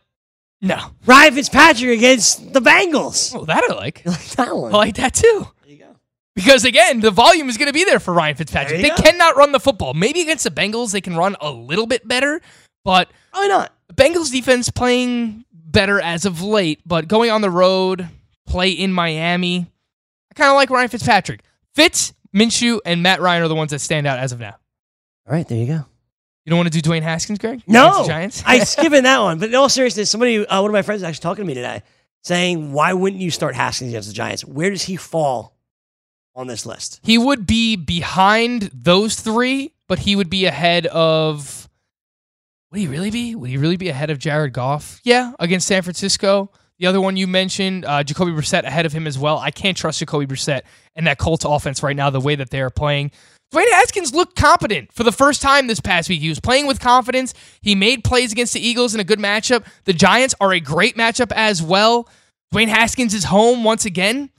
[0.62, 0.80] no.
[1.06, 3.34] Ryan Fitzpatrick against the Bengals.
[3.36, 4.04] Oh, that I like.
[4.06, 4.74] You like that one?
[4.74, 5.48] I like that too.
[6.36, 6.54] There you go.
[6.54, 8.82] Because again, the volume is going to be there for Ryan Fitzpatrick.
[8.82, 9.04] There They you go.
[9.04, 9.94] cannot run the football.
[9.94, 12.42] Maybe against the Bengals, they can run a little bit better,
[12.84, 13.72] But Why not?
[13.88, 18.08] the Bengals defense playing better as of late, but going on the road,
[18.48, 19.66] play in Miami.
[20.32, 21.42] I kind of like Ryan Fitzpatrick.
[21.74, 24.56] Fitz, Minshew, and Matt Ryan are the ones that stand out as of now.
[25.28, 25.86] All right, there you go.
[26.46, 27.64] You don't want to do Dwayne Haskins, Greg?
[27.66, 28.44] No, Giants.
[28.46, 29.40] I skipping that one.
[29.40, 31.56] But in all seriousness, somebody, uh, one of my friends, is actually talking to me
[31.56, 31.82] today,
[32.24, 34.46] saying, "Why wouldn't you start Haskins against the Giants?
[34.46, 35.55] Where does he fall
[36.36, 41.70] on this list?" he would be behind those three, but he would be ahead of.
[42.72, 43.36] Would he really be?
[43.36, 45.00] Would he really be ahead of Jared Goff?
[45.04, 46.52] Yeah, against San Francisco.
[46.78, 49.38] The other one you mentioned, uh, Jacoby Brissett ahead of him as well.
[49.38, 52.60] I can't trust Jacoby Brissett and that Colts offense right now, the way that they
[52.60, 53.12] are playing.
[53.54, 56.20] Dwayne Haskins looked competent for the first time this past week.
[56.20, 57.34] He was playing with confidence.
[57.62, 59.66] He made plays against the Eagles in a good matchup.
[59.86, 62.10] The Giants are a great matchup as well.
[62.54, 64.30] Dwayne Haskins is home once again.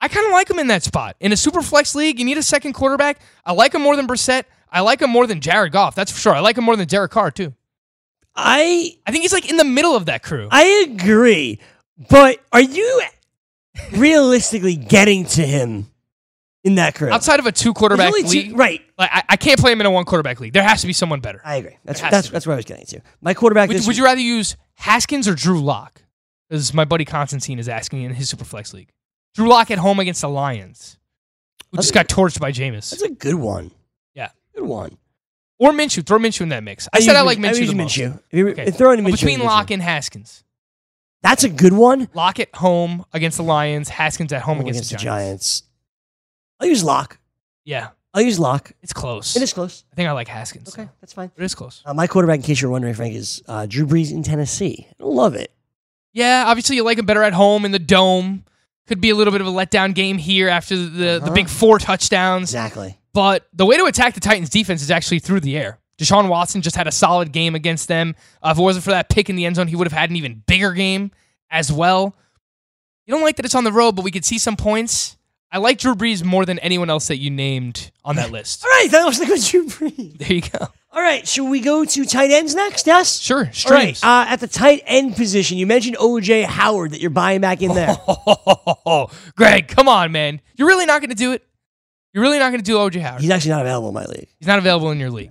[0.00, 1.16] I kind of like him in that spot.
[1.20, 3.20] In a super flex league, you need a second quarterback.
[3.44, 4.44] I like him more than Brissett.
[4.72, 5.94] I like him more than Jared Goff.
[5.94, 6.34] That's for sure.
[6.34, 7.54] I like him more than Derek Carr, too.
[8.34, 10.48] I I think he's like in the middle of that crew.
[10.50, 11.58] I agree,
[12.08, 13.02] but are you
[13.92, 15.90] realistically getting to him
[16.62, 17.10] in that crew?
[17.10, 18.80] Outside of a two quarterback only two- league, right?
[18.98, 20.52] like, I, I can't play him in a one quarterback league.
[20.52, 21.40] There has to be someone better.
[21.44, 21.76] I agree.
[21.84, 23.00] That's that's that's where I was getting to.
[23.20, 23.68] My quarterback.
[23.68, 26.02] Would, would you rather use Haskins or Drew Lock?
[26.48, 28.90] Because my buddy Constantine is asking in his Superflex league.
[29.34, 30.96] Drew Lock at home against the Lions,
[31.70, 32.90] who just got torched by Jameis.
[32.90, 33.70] That's a good one.
[34.14, 34.30] Yeah.
[34.54, 34.96] good one.
[35.58, 36.04] Or Minshew.
[36.06, 36.88] Throw Minshew in that mix.
[36.92, 37.96] I, said I like Minshew the most.
[37.96, 38.18] Minshew.
[38.30, 38.70] If you Okay.
[38.70, 40.42] throw in Minshew, Between Lock and Haskins.
[41.22, 42.08] that's a good one.
[42.14, 43.88] Lock at home against the Lions.
[43.90, 45.02] Haskins at home Oh, against, the Giants.
[45.04, 45.62] Giants.
[46.58, 47.18] I'll use Lock.
[47.64, 48.72] Yeah, I'll use Lock.
[48.82, 49.36] it's close.
[49.36, 49.84] It is close.
[49.92, 50.70] I think I like Haskins.
[50.76, 51.30] Okay, that's fine.
[51.36, 51.82] It is close.
[51.84, 54.86] Uh, my quarterback, in case you're wondering, Frank, is uh, Drew Brees in Tennessee.
[54.98, 55.52] I love it.
[56.14, 58.44] Yeah, obviously you like him better at home in the dome.
[58.90, 61.32] Could be a little bit of a letdown game here after the, the, the Uh-huh.
[61.32, 62.50] big four touchdowns.
[62.50, 62.98] Exactly.
[63.12, 65.78] But the way to attack the Titans defense is actually through the air.
[65.96, 68.16] Deshaun Watson just had a solid game against them.
[68.42, 70.10] Uh, if it wasn't for that pick in the end zone, he would have had
[70.10, 71.12] an even bigger game
[71.50, 72.16] as well.
[73.06, 75.16] You don't like that it's on the road, but we could see some points.
[75.52, 78.64] I like Drew Brees more than anyone else that you named on that list.
[78.64, 80.18] All right, that was the good Drew Brees.
[80.18, 80.66] There you go.
[80.92, 82.86] All right, should we go to tight ends next?
[82.86, 83.20] Yes.
[83.20, 83.96] Sure, All right.
[84.02, 87.74] Uh, at the tight end position, you mentioned OJ Howard that you're buying back in
[87.74, 87.96] there.
[88.08, 90.40] Oh, Greg, come on, man.
[90.56, 91.46] You're really not going to do it?
[92.12, 93.20] You're really not going to do OJ Howard?
[93.20, 94.26] He's actually not available in my league.
[94.40, 95.30] He's not available in your league.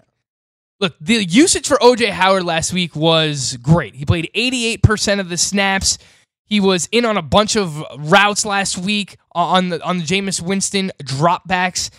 [0.80, 3.96] Look, the usage for OJ Howard last week was great.
[3.96, 5.98] He played 88% of the snaps.
[6.46, 10.42] He was in on a bunch of routes last week on the on the Jameis
[10.42, 11.90] Winston dropbacks.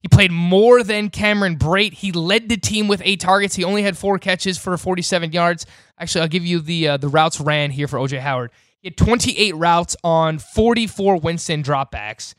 [0.00, 1.92] He played more than Cameron Brate.
[1.92, 3.56] He led the team with eight targets.
[3.56, 5.66] He only had four catches for 47 yards.
[5.98, 8.52] Actually, I'll give you the uh, the routes ran here for OJ Howard.
[8.80, 12.34] He had 28 routes on 44 Winston dropbacks.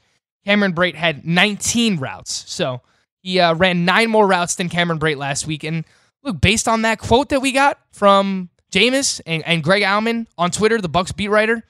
[0.45, 2.49] Cameron Brate had 19 routes.
[2.49, 2.81] So
[3.21, 5.65] he uh, ran nine more routes than Cameron Brate last week.
[5.65, 5.85] And
[6.23, 10.51] look, based on that quote that we got from Jameis and, and Greg Auman on
[10.51, 11.63] Twitter, the Bucs beat writer,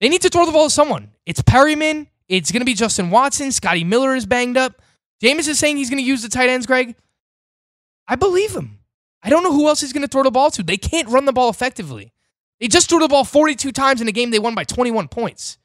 [0.00, 1.12] they need to throw the ball to someone.
[1.26, 2.08] It's Perriman.
[2.28, 3.52] It's going to be Justin Watson.
[3.52, 4.79] Scotty Miller is banged up.
[5.22, 6.96] Jameis is saying he's going to use the tight ends, Greg.
[8.08, 8.78] I believe him.
[9.22, 10.62] I don't know who else he's going to throw the ball to.
[10.62, 12.12] They can't run the ball effectively.
[12.58, 15.58] They just threw the ball 42 times in a game they won by 21 points.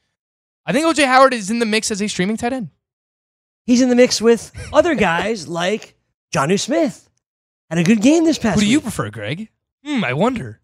[0.65, 2.69] I think OJ Howard is in the mix as a streaming tight end.
[3.65, 5.95] He's in the mix with other guys like
[6.33, 7.09] Jonnu Smith.
[7.69, 9.49] Had a good game this past Who do you prefer, Greg?
[9.83, 10.61] Hmm, I wonder.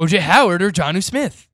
[0.00, 1.48] OJ Howard or Jonnu Smith?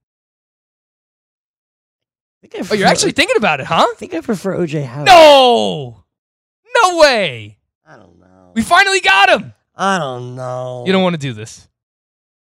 [2.44, 3.86] I think I Oh, you're actually thinking about it, huh?
[3.90, 5.06] I think I prefer OJ Howard.
[5.06, 6.04] No!
[6.84, 7.58] No way!
[7.86, 8.52] I don't know.
[8.54, 9.52] We finally got him!
[9.74, 10.84] I don't know.
[10.86, 11.68] You don't want to do this.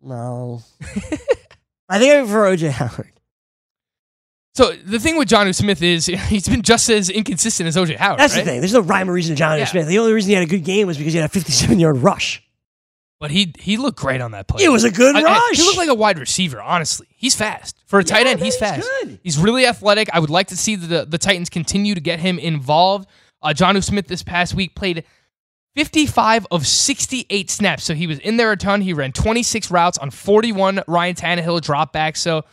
[0.02, 0.62] No.
[1.90, 3.10] I think I prefer OJ Howard.
[4.56, 8.20] So the thing with Jonnu Smith is he's been just as inconsistent as OJ Howard.
[8.20, 8.44] That's right?
[8.46, 8.60] the thing.
[8.62, 9.66] There's no rhyme or reason to John Yeah.
[9.66, 9.88] Smith.
[9.88, 11.98] The only reason he had a good game was because he had a 57 yard
[11.98, 12.44] rush.
[13.24, 14.66] But he he looked great on that play.
[14.66, 15.56] It was a good I- I- rush.
[15.56, 17.08] he looked like a wide receiver, honestly.
[17.16, 17.78] He's fast.
[17.86, 18.76] For a tight Yeah, end, he's fast.
[18.76, 19.20] he's good.
[19.24, 20.10] He's really athletic.
[20.12, 23.08] I would like to see the, the Titans continue to get him involved.
[23.42, 25.06] Uh, Jonnu Smith this past week played
[25.76, 27.84] 55 of 68 snaps.
[27.86, 28.82] So he was in there a ton.
[28.82, 32.18] He ran 26 routes on 41 Ryan Tannehill dropbacks.
[32.18, 32.44] So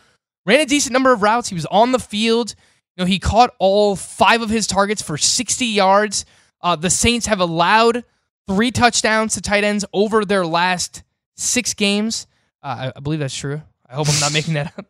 [0.47, 1.49] ran a decent number of routes.
[1.49, 2.55] He was on the field.
[2.97, 6.25] You know, he caught all five of his targets for 60 yards.
[6.61, 8.05] Uh, the Saints have allowed
[8.47, 11.03] three touchdowns to tight ends over their last
[11.37, 12.27] six games.
[12.63, 13.63] Uh, I, I believe that's true.
[13.89, 14.87] I hope I'm not making that up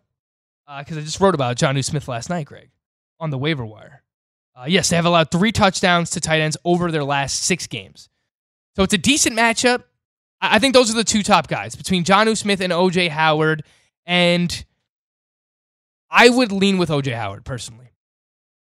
[0.79, 2.71] because I just wrote about John Smith last night, Greg,
[3.19, 4.03] on the waiver wire.
[4.55, 8.09] Uh, yes, they have allowed three touchdowns to tight ends over their last six games.
[8.77, 9.85] So it's a decent matchup.
[10.41, 13.63] I, I think those are the two top guys between John Smith and OJ Howard.
[14.07, 14.65] And
[16.11, 17.93] I would lean with OJ Howard personally.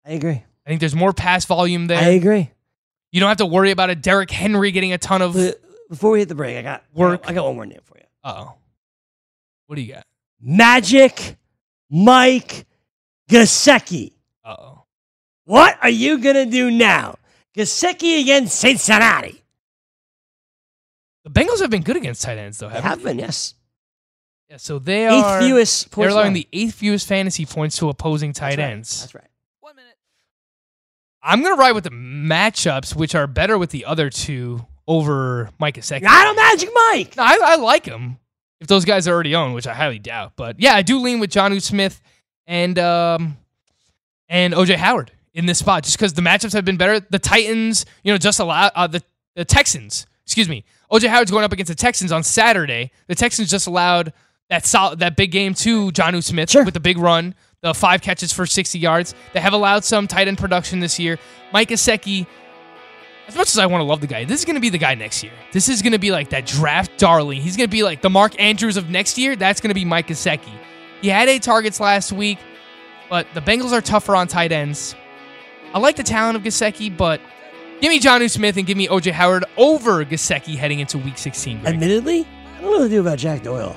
[0.05, 0.43] I agree.
[0.65, 1.99] I think there's more pass volume there.
[1.99, 2.51] I agree.
[3.13, 5.35] You don't have to worry about a Derrick Henry getting a ton of.
[5.89, 7.25] Before we hit the break, I got Work.
[7.29, 8.05] I got one more name for you.
[8.23, 8.55] Uh oh.
[9.67, 10.07] What do you got?
[10.41, 11.37] Magic
[11.91, 12.67] Mike
[13.29, 14.13] Gesicki.
[14.45, 14.83] Uh oh.
[15.45, 17.17] What are you gonna do now?
[17.57, 19.43] Gesicki against Cincinnati.
[21.25, 23.55] The Bengals have been good against tight ends, though, haven't have been, yes.
[24.49, 25.41] Yeah, so they Eighth are.
[25.41, 28.71] fewest they're allowing the eighth fewest fantasy points to opposing tight That's right.
[28.73, 29.01] ends.
[29.03, 29.30] That's right.
[31.23, 35.77] I'm gonna ride with the matchups, which are better with the other two over Mike
[35.77, 36.05] Gesicki.
[36.07, 37.17] I don't Magic Mike.
[37.17, 38.17] No, I, I like him.
[38.61, 41.21] If those guys are already owned, which I highly doubt, but yeah, I do lean
[41.21, 42.01] with Jonnu Smith
[42.47, 43.37] and um
[44.29, 47.01] and OJ Howard in this spot, just because the matchups have been better.
[47.01, 49.03] The Titans, you know, just allow uh, the
[49.35, 50.07] the Texans.
[50.25, 52.93] Excuse me, OJ Howard's going up against the Texans on Saturday.
[53.09, 54.13] The Texans just allowed
[54.49, 56.65] that sol- that big game to Jonnu Smith Sure.
[56.65, 59.15] with the big run, the five catches for 60 yards.
[59.35, 61.19] They have allowed some tight end production this year.
[61.53, 62.27] Mike Gesicki,
[63.29, 64.79] as much as I want to love the guy, this is going to be the
[64.79, 65.33] guy next year.
[65.53, 67.43] This is going to be like that draft darling.
[67.43, 69.37] He's going to be like the Mark Andrews of next year.
[69.37, 70.53] That's going to be Mike Gesicki.
[71.03, 72.39] He had eight targets last week,
[73.11, 74.95] but the Bengals are tougher on tight ends.
[75.75, 77.21] I like the talent of Gesicki, but
[77.83, 81.61] give me Jonnu Smith and give me OJ Howard over Gesicki heading into Week 16.
[81.61, 81.75] Greg.
[81.75, 83.77] Admittedly, I don't know what to do about Jack Doyle.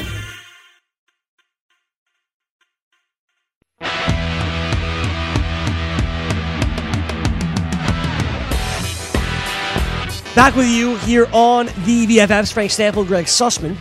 [10.35, 13.75] Back with you here on the VFFs, Frank Stampfl, Greg Sussman.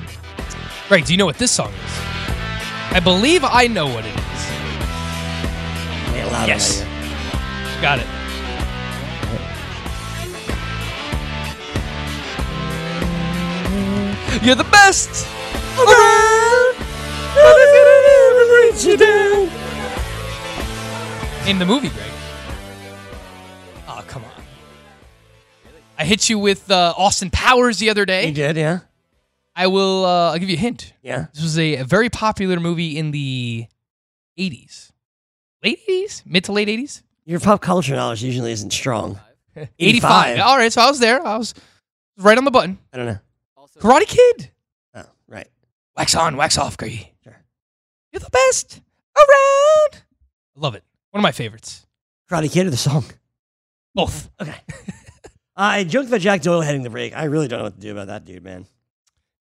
[0.89, 1.93] Greg, do you know what this song is?
[2.93, 4.21] I believe I know what it is.
[6.47, 6.83] Yes.
[7.81, 8.07] Got it.
[14.43, 15.27] You're the best
[15.79, 16.75] around.
[17.37, 19.49] Nothing's gonna ever bring you down.
[21.47, 22.10] In the movie, Greg.
[26.11, 28.27] Hit you with uh, Austin Powers the other day.
[28.27, 28.81] He did, yeah?
[29.55, 30.05] I will.
[30.05, 30.93] Uh, I'll give you a hint.
[31.03, 31.27] Yeah.
[31.33, 33.67] This was a, a very popular movie in the
[34.37, 34.91] 80s.
[35.63, 36.27] Late 80s?
[36.27, 37.03] Mid to late 80s?
[37.27, 39.21] Your pop culture knowledge usually isn't strong.
[39.79, 40.41] 85.
[40.41, 41.25] All right, so I was there.
[41.25, 41.55] I was
[42.19, 42.79] right on the button.
[42.93, 43.19] I don't know.
[43.79, 44.51] Karate Kid.
[44.95, 45.47] Oh, right.
[45.97, 47.15] Wax on, wax off, Greggy.
[47.23, 47.37] Sure.
[48.13, 48.81] You're the best
[49.17, 50.03] around.
[50.57, 50.83] I love it.
[51.13, 51.87] One of my favorites.
[52.29, 53.05] Karate Kid or the song?
[53.95, 54.29] Both.
[54.41, 54.57] Okay.
[55.57, 57.15] I joked about Jack Doyle heading the break.
[57.15, 58.67] I really don't know what to do about that dude, man.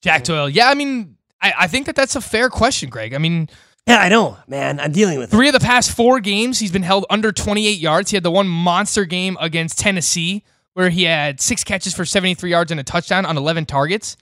[0.02, 0.48] Jack Doyle.
[0.48, 3.14] Yeah, I mean, I, I think that that's a fair question, Greg.
[3.14, 3.48] I mean,
[3.86, 4.80] Yeah, I know, man.
[4.80, 5.36] I'm dealing with it.
[5.36, 8.10] three of the past four games, he's been held under 28 yards.
[8.10, 10.44] He had the one monster game against Tennessee
[10.74, 14.16] where he had six catches for 73 yards and a touchdown on 11 targets.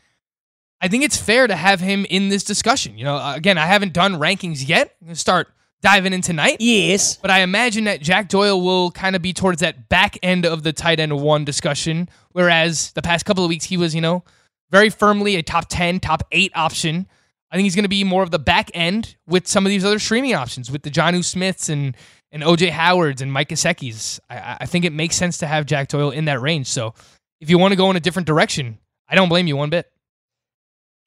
[0.81, 2.97] I think it's fair to have him in this discussion.
[2.99, 4.95] You know, again, I haven't done rankings yet.
[5.01, 5.49] I'm going to start
[5.83, 6.57] diving in tonight.
[6.61, 7.17] Yes.
[7.17, 10.63] But I imagine that Jack Doyle will kind of be towards that back end of
[10.63, 14.25] the tight end one discussion, whereas the past couple of weeks he was, you know,
[14.71, 17.07] very firmly a top 10, top 8 option.
[17.51, 19.85] I think he's going to be more of the back end with some of these
[19.85, 21.97] other streaming options with the Jonnu Smiths and
[22.33, 24.21] and OJ Howards and Mike Gesicki's.
[24.29, 26.67] I, I think it makes sense to have Jack Doyle in that range.
[26.67, 26.95] So
[27.41, 29.91] if you want to go in a different direction, I don't blame you one bit.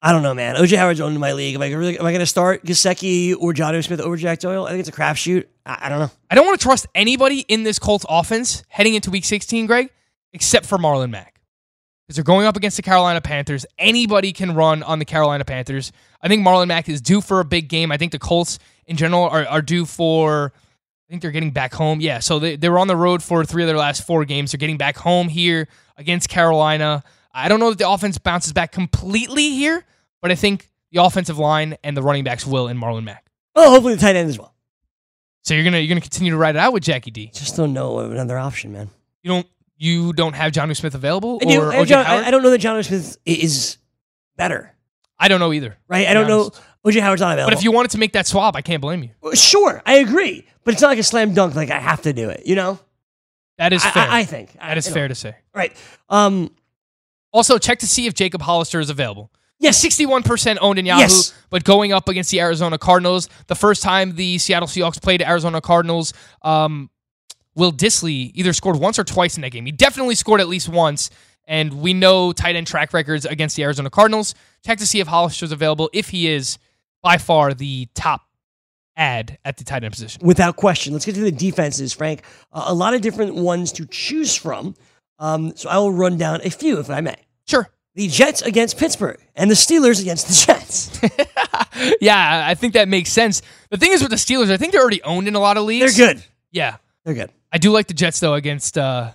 [0.02, 0.56] I don't know, man.
[0.56, 1.54] OJ Howard's owned in my league.
[1.54, 1.98] Am I really?
[1.98, 4.64] Am I going to start Gesicki or John Smith over Jack Doyle?
[4.64, 5.44] I think it's a crapshoot.
[5.66, 6.10] I, I don't know.
[6.30, 9.90] I don't want to trust anybody in this Colts offense heading into week 16, Greg,
[10.32, 11.40] except for Marlon Mack.
[12.06, 13.66] Because they're going up against the Carolina Panthers.
[13.78, 15.92] Anybody can run on the Carolina Panthers.
[16.22, 17.92] I think Marlon Mack is due for a big game.
[17.92, 21.74] I think the Colts in general are, are due for, I think they're getting back
[21.74, 22.00] home.
[22.00, 24.52] Yeah, so they, they were on the road for three of their last four games.
[24.52, 27.04] They're getting back home here against Carolina.
[27.32, 29.84] I don't know that the offense bounces back completely here,
[30.20, 33.26] but I think the offensive line and the running backs will in Marlon Mack.
[33.54, 34.54] Oh, hopefully the tight end as well.
[35.42, 37.30] So you're gonna you're gonna continue to ride it out with Jackie D.
[37.32, 38.90] Just don't know another option, man.
[39.22, 41.60] You don't you don't have John Smith available I do.
[41.62, 42.24] or I, OJ John- Howard?
[42.24, 43.78] I, I don't know that John Smith is
[44.36, 44.74] better,
[45.18, 45.76] I don't know either.
[45.88, 46.06] right?
[46.06, 46.50] I don't be know.
[46.84, 47.50] OJ Howard's not available.
[47.50, 49.34] But if you wanted to make that swap, I can't blame you.
[49.34, 51.54] Sure, I agree, but it's not like a slam dunk.
[51.54, 52.42] Like I have to do it.
[52.46, 52.78] You know,
[53.58, 54.02] That is I, fair.
[54.08, 55.36] I, I think that is fair to say.
[55.54, 55.74] Right.
[56.08, 56.50] Um.
[57.32, 59.30] Also, check to see if Jacob Hollister is available.
[59.58, 59.82] Yes.
[59.84, 61.34] 61% owned in Yahoo, Yes.
[61.50, 63.28] but going up against the Arizona Cardinals.
[63.46, 66.88] The first time the Seattle Seahawks played Arizona Cardinals, um,
[67.54, 69.66] Will Dissly either scored once or twice in that game.
[69.66, 71.10] He definitely scored at least once.
[71.46, 74.34] And we know tight end track records against the Arizona Cardinals.
[74.64, 75.90] Check to see if Hollister's available.
[75.92, 76.58] If he is,
[77.02, 78.22] by far the top
[78.96, 80.24] ad at the tight end position.
[80.24, 80.92] Without question.
[80.92, 82.22] Let's get to the defenses, Frank.
[82.52, 84.74] Uh, a lot of different ones to choose from.
[85.20, 87.16] Um, so I will run down a few, if I may.
[87.46, 87.68] Sure.
[87.94, 91.96] The Jets against Pittsburgh and the Steelers against the Jets.
[92.00, 93.42] yeah, I think that makes sense.
[93.70, 95.64] The thing is with the Steelers, I think they're already owned in a lot of
[95.64, 95.96] leagues.
[95.96, 96.24] They're good.
[96.50, 96.76] Yeah.
[97.04, 97.30] They're good.
[97.52, 99.10] I do like the Jets though against uh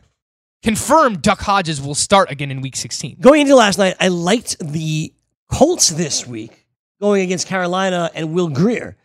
[0.64, 3.18] confirmed Duck Hodges will start again in week 16.
[3.22, 5.14] Going into last night, I liked the
[5.52, 6.66] Colts this week
[7.00, 8.98] going against Carolina and Will Grier.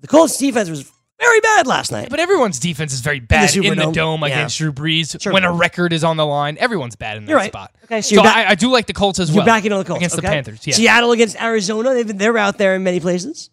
[0.00, 0.90] The Colts defense was
[1.20, 2.08] very bad last night.
[2.10, 3.92] But everyone's defense is very bad in the, Superdome.
[3.92, 4.26] dome Yeah.
[4.28, 5.20] against Drew Brees.
[5.20, 5.32] Sure.
[5.32, 7.50] When a record is on the line, everyone's bad in that right.
[7.52, 7.74] spot.
[7.84, 9.38] Okay, so so back- I, I do like the Colts as well.
[9.38, 10.22] You're backing on the Colts against the?
[10.22, 10.66] Panthers.
[10.66, 11.94] Yeah, Seattle against Arizona.
[11.94, 13.50] They've been, they're out there in many places.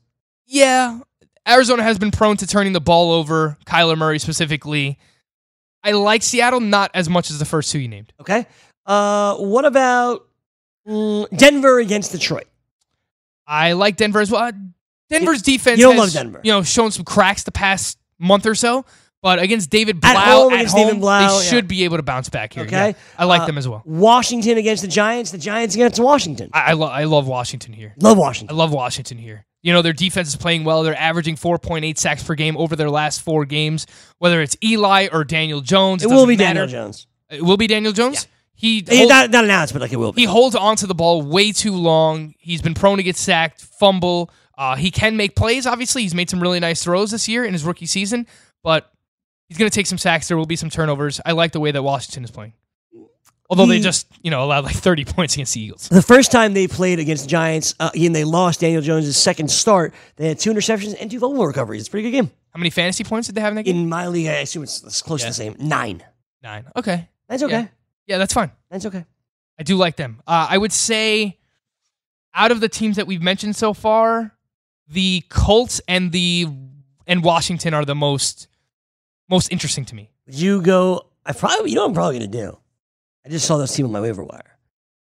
[0.48, 1.00] yeah.
[1.48, 3.56] Arizona has been prone to turning the ball over.
[3.68, 4.98] Kyler Murray specifically.
[5.84, 8.12] I like Seattle not as much as the first two you named.
[8.20, 8.48] Okay.
[8.88, 10.26] Uh, what about
[10.88, 12.48] mm, Denver against Detroit?
[13.46, 14.52] I like Denver as well.
[15.10, 15.80] Denver's defense.
[15.80, 16.42] you don't has, love Denver.
[16.44, 18.86] You know, shown some cracks the past month or so.
[19.22, 21.42] But against David At home at home, Blough, they yeah.
[21.42, 22.64] should be able to bounce back here.
[22.66, 22.90] Okay.
[22.90, 22.94] Yeah.
[23.18, 23.82] I like Uh, them as well.
[23.84, 25.32] Washington against the Giants.
[25.32, 26.52] The Giants against Washington.
[26.54, 27.96] I, I, lo- I love Washington here.
[28.00, 28.56] Love Washington.
[28.56, 29.48] I love Washington here.
[29.64, 30.84] You know, their defense is playing well.
[30.84, 33.88] They're averaging 4.8 sacks per game over their last four games.
[34.20, 36.60] Whether it's Eli or Daniel Jones, It will be matter.
[36.60, 37.08] Daniel Jones.
[37.32, 38.28] It will be Daniel Jones.
[38.54, 40.22] He Eh, hold- not, not announced, but like it will be.
[40.22, 42.36] he holds onto the ball way too long.
[42.38, 44.30] He's been prone to get sacked, fumble.
[44.58, 45.66] Uh, he can make plays.
[45.66, 48.26] Obviously, he's made some really nice throws this year in his rookie season,
[48.64, 48.92] but
[49.50, 50.28] he's going to take some sacks.
[50.28, 51.20] There will be some turnovers.
[51.26, 52.54] I like the way that Washington is playing.
[53.48, 55.88] Although they just, you know, allowed like 30 points against the Eagles.
[55.88, 59.52] The first time they played against the Giants, uh, and they lost Daniel Jones' second
[59.52, 61.82] start, they had two interceptions and two fumble recoveries.
[61.82, 62.32] It's a pretty good game.
[62.52, 63.76] How many fantasy points did they have in that game?
[63.76, 65.28] In my league, I assume it's, it's close Yeah.
[65.28, 65.56] to the same.
[65.60, 66.04] Nine.
[66.42, 66.66] Nine.
[66.76, 67.08] Okay.
[67.30, 67.54] That's okay.
[67.54, 67.68] Yeah.
[68.08, 68.52] Yeah, that's fine.
[68.72, 69.06] That's okay.
[69.60, 70.22] I do like them.
[70.26, 71.38] Uh, I would say
[72.34, 74.32] out of the teams that we've mentioned so far,
[74.88, 76.48] the Colts and the
[77.08, 78.48] and Washington are the most
[79.30, 80.12] most interesting to me.
[80.28, 81.08] You go.
[81.26, 81.70] I probably.
[81.72, 82.58] You know what I'm probably going to do.
[83.26, 84.58] I just saw this team on my waiver wire.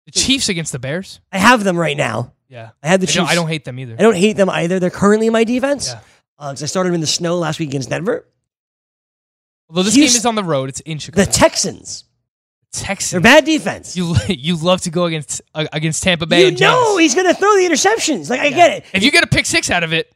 [0.06, 1.20] The Chiefs against the Bears.
[1.32, 2.32] I have them right now.
[2.48, 3.14] Yeah, I have the I Chiefs.
[3.16, 3.94] don't, I don't hate them either.
[3.98, 4.78] I don't hate them either.
[4.78, 5.88] They're currently in my defense.
[5.88, 6.00] Yeah.
[6.38, 8.26] Uh, because I started them in the snow last week against Denver.
[9.68, 11.24] Although this Houston- game is on the road, it's in Chicago.
[11.24, 12.04] The Texans.
[12.72, 13.10] Texans.
[13.10, 13.96] They're bad defense.
[13.96, 16.48] You you love to go against uh, against Tampa Bay.
[16.48, 18.30] You know he's going to throw the interceptions.
[18.30, 18.84] Like I get it.
[18.94, 20.10] If you get a pick six out of it,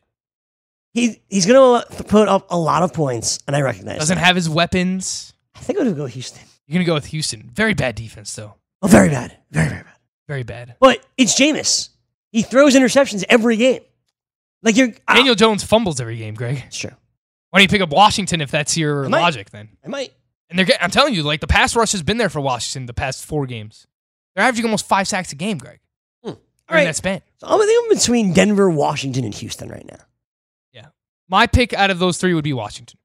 [0.93, 3.99] He he's going to put up a lot of points, and I recognize.
[3.99, 4.25] doesn't that.
[4.25, 5.35] have his weapons.
[5.55, 6.43] I think I'm going to go Houston.
[6.67, 7.49] You're gonna go with Houston.
[7.55, 8.55] Very bad defense though.
[8.83, 9.37] Oh, very bad.
[9.53, 9.93] Very very bad.
[10.27, 10.77] Very bad.
[10.81, 11.91] But it's Jameis.
[12.33, 13.83] He throws interceptions every game.
[14.63, 16.35] Like you're Daniel Jones fumbles every game.
[16.35, 16.91] Greg, It's true.
[17.51, 19.21] why don't you pick up Washington if that's your I might.
[19.21, 19.51] logic?
[19.51, 20.13] Then I might.
[20.49, 22.87] And they're get, I'm telling you, like the pass rush has been there for Washington
[22.87, 23.87] the past four games.
[24.35, 25.81] They're averaging almost five sacks a game, Greg.
[26.69, 26.89] All During right.
[26.91, 27.23] that span.
[27.39, 29.99] So I'm, I think I'm between Denver, Washington, and Houston right now.
[30.73, 30.87] Yeah.
[31.29, 32.99] My pick out of those three would be Washington.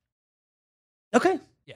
[1.13, 1.39] Okay.
[1.67, 1.75] Yeah.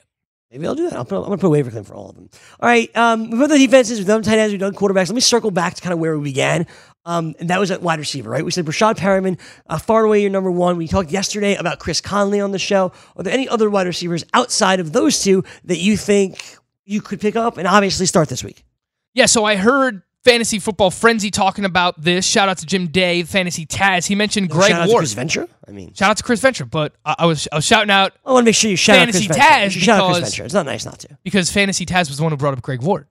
[0.51, 0.93] Maybe I'll do that.
[0.93, 2.29] I'll put, I'm going to put a waiver claim for all of them.
[2.59, 2.89] All right.
[2.97, 5.09] Um, we've done the defenses, we've done tight ends, we've done quarterbacks.
[5.09, 6.65] Let me circle back to kind of where we began.
[7.07, 8.43] Um, and that was at wide receiver, right?
[8.43, 10.75] We said Rashad Perriman, uh, far and away your number one.
[10.77, 12.91] We talked yesterday about Chris Conley on the show.
[13.15, 17.21] Are there any other wide receivers outside of those two that you think you could
[17.21, 18.63] pick up and obviously start this week?
[19.13, 22.25] Yeah, so I heard Fantasy Football Frenzy talking about this.
[22.25, 24.07] Shout out to Jim Day, Fantasy Taz.
[24.07, 25.01] He mentioned Greg shout out to Ward.
[25.01, 25.47] Chris Ventura.
[25.67, 28.13] I mean, Shout out to Chris Venture, but I, I was I was shouting out
[28.25, 29.37] I want to make sure you shout Fantasy out Chris.
[29.37, 30.45] You Taz should shout out Chris because- Ventura.
[30.45, 31.17] It's not nice not to.
[31.23, 33.07] because Fantasy Taz was the one who brought up Greg Ward.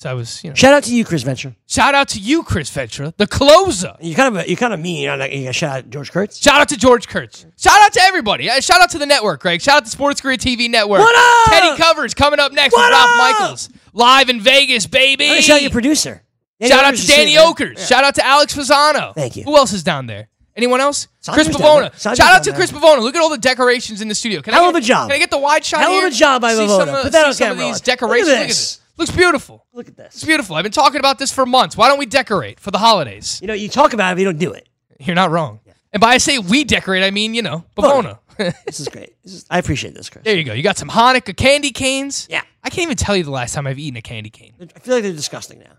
[0.00, 1.54] So I was, you know, Shout out to you, Chris Ventura.
[1.66, 3.94] shout out to you, Chris Ventura, the closer.
[4.00, 5.02] You kind of you kind of mean.
[5.02, 6.38] You know, like, you gotta shout out George Kurtz.
[6.38, 7.44] Shout out to George Kurtz.
[7.58, 8.48] Shout out to everybody.
[8.48, 9.60] Uh, Shout out to the network, Greg.
[9.60, 11.00] Shout out to SportsGrid TV Network.
[11.00, 11.14] What
[11.50, 11.52] up?
[11.52, 13.40] Teddy Covers coming up next What with Ralph up?
[13.40, 13.68] Michaels.
[13.92, 15.28] Live in Vegas, baby.
[15.32, 16.22] I'm shout out your producer.
[16.58, 17.74] Danny Shout out to is Danny sitting there.
[17.74, 17.86] Okers.
[17.86, 19.14] Shout out to Alex Fasano.
[19.14, 19.42] Thank you.
[19.44, 20.30] Who else is down there?
[20.56, 21.08] Anyone else?
[21.20, 21.94] Sandra's Chris down Pavona.
[21.98, 22.58] Sandra's Shout out to there.
[22.58, 23.00] Chris Pavona.
[23.02, 24.40] Look at all the decorations in the studio.
[24.40, 25.10] Can Hell I of get, a job.
[25.10, 26.06] Can I get the wide shot Hell of here?
[26.06, 26.78] a job by see Pavona.
[26.86, 27.64] Some of, Put that on some camera.
[27.64, 28.28] of these Look at decorations.
[28.28, 28.79] Look at this.
[29.00, 29.66] Looks beautiful.
[29.72, 30.14] Look at this.
[30.14, 30.54] It's beautiful.
[30.56, 31.76] I've been talking about this for months.
[31.76, 33.38] Why don't we decorate for the holidays?
[33.40, 34.68] You know, you talk about it, but you don't do it.
[35.00, 35.60] You're not wrong.
[35.92, 38.18] And by I say we decorate, I mean, you know, Pavona.
[38.64, 39.16] This is great.
[39.24, 40.24] This is, I appreciate this, Chris.
[40.24, 40.52] there you go.
[40.52, 42.26] You got some Hanukkah candy canes.
[42.30, 42.42] Yeah.
[42.62, 44.52] I can't even tell you the last time I've eaten a candy cane.
[44.60, 45.72] I feel like they're disgusting now.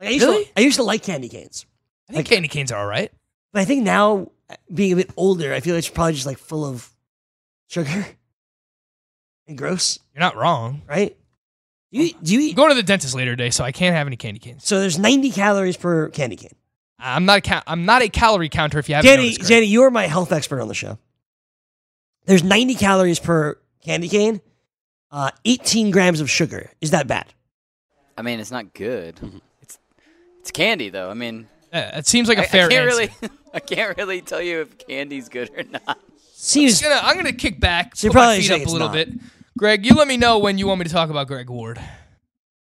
[0.00, 0.44] Like, I used Really?
[0.44, 1.66] to, I used to like candy canes,
[2.08, 3.10] I think candy canes are all right.
[3.52, 4.30] but I think now,
[4.74, 6.88] being a bit older, I feel like it's probably just like full of
[7.68, 8.06] sugar
[9.46, 10.82] and gross, You're not wrong.
[10.88, 11.16] right?
[11.92, 12.56] Do you, do you I'm eat?
[12.56, 14.64] going to the dentist later today, so I can't have any candy canes.
[14.64, 16.54] So there's 90 calories per candy cane.
[16.98, 18.78] I'm not a ca- I'm not a calorie counter.
[18.78, 19.48] If you haven't Danny, noticed, Greg.
[19.48, 20.98] Danny, you are my health expert on the show.
[22.26, 24.40] There's 90 calories per candy cane,
[25.10, 26.70] uh, 18 grams of sugar.
[26.80, 27.32] Is that bad?
[28.18, 29.16] I mean, it's not good.
[29.16, 29.38] Mm-hmm.
[29.62, 29.78] It's
[30.40, 31.10] it's candy though.
[31.10, 32.96] I mean, Uh, it seems like a I, fair I can't answer.
[32.98, 35.98] really I can't really tell you if candy's good or not.
[36.34, 38.60] Seems I'm gonna, I'm gonna kick back, So you're put my probably feet saying up
[38.60, 38.94] a it's little not.
[38.94, 39.08] bit.
[39.60, 41.78] Greg, you let me know when you want me to talk about Greg Ward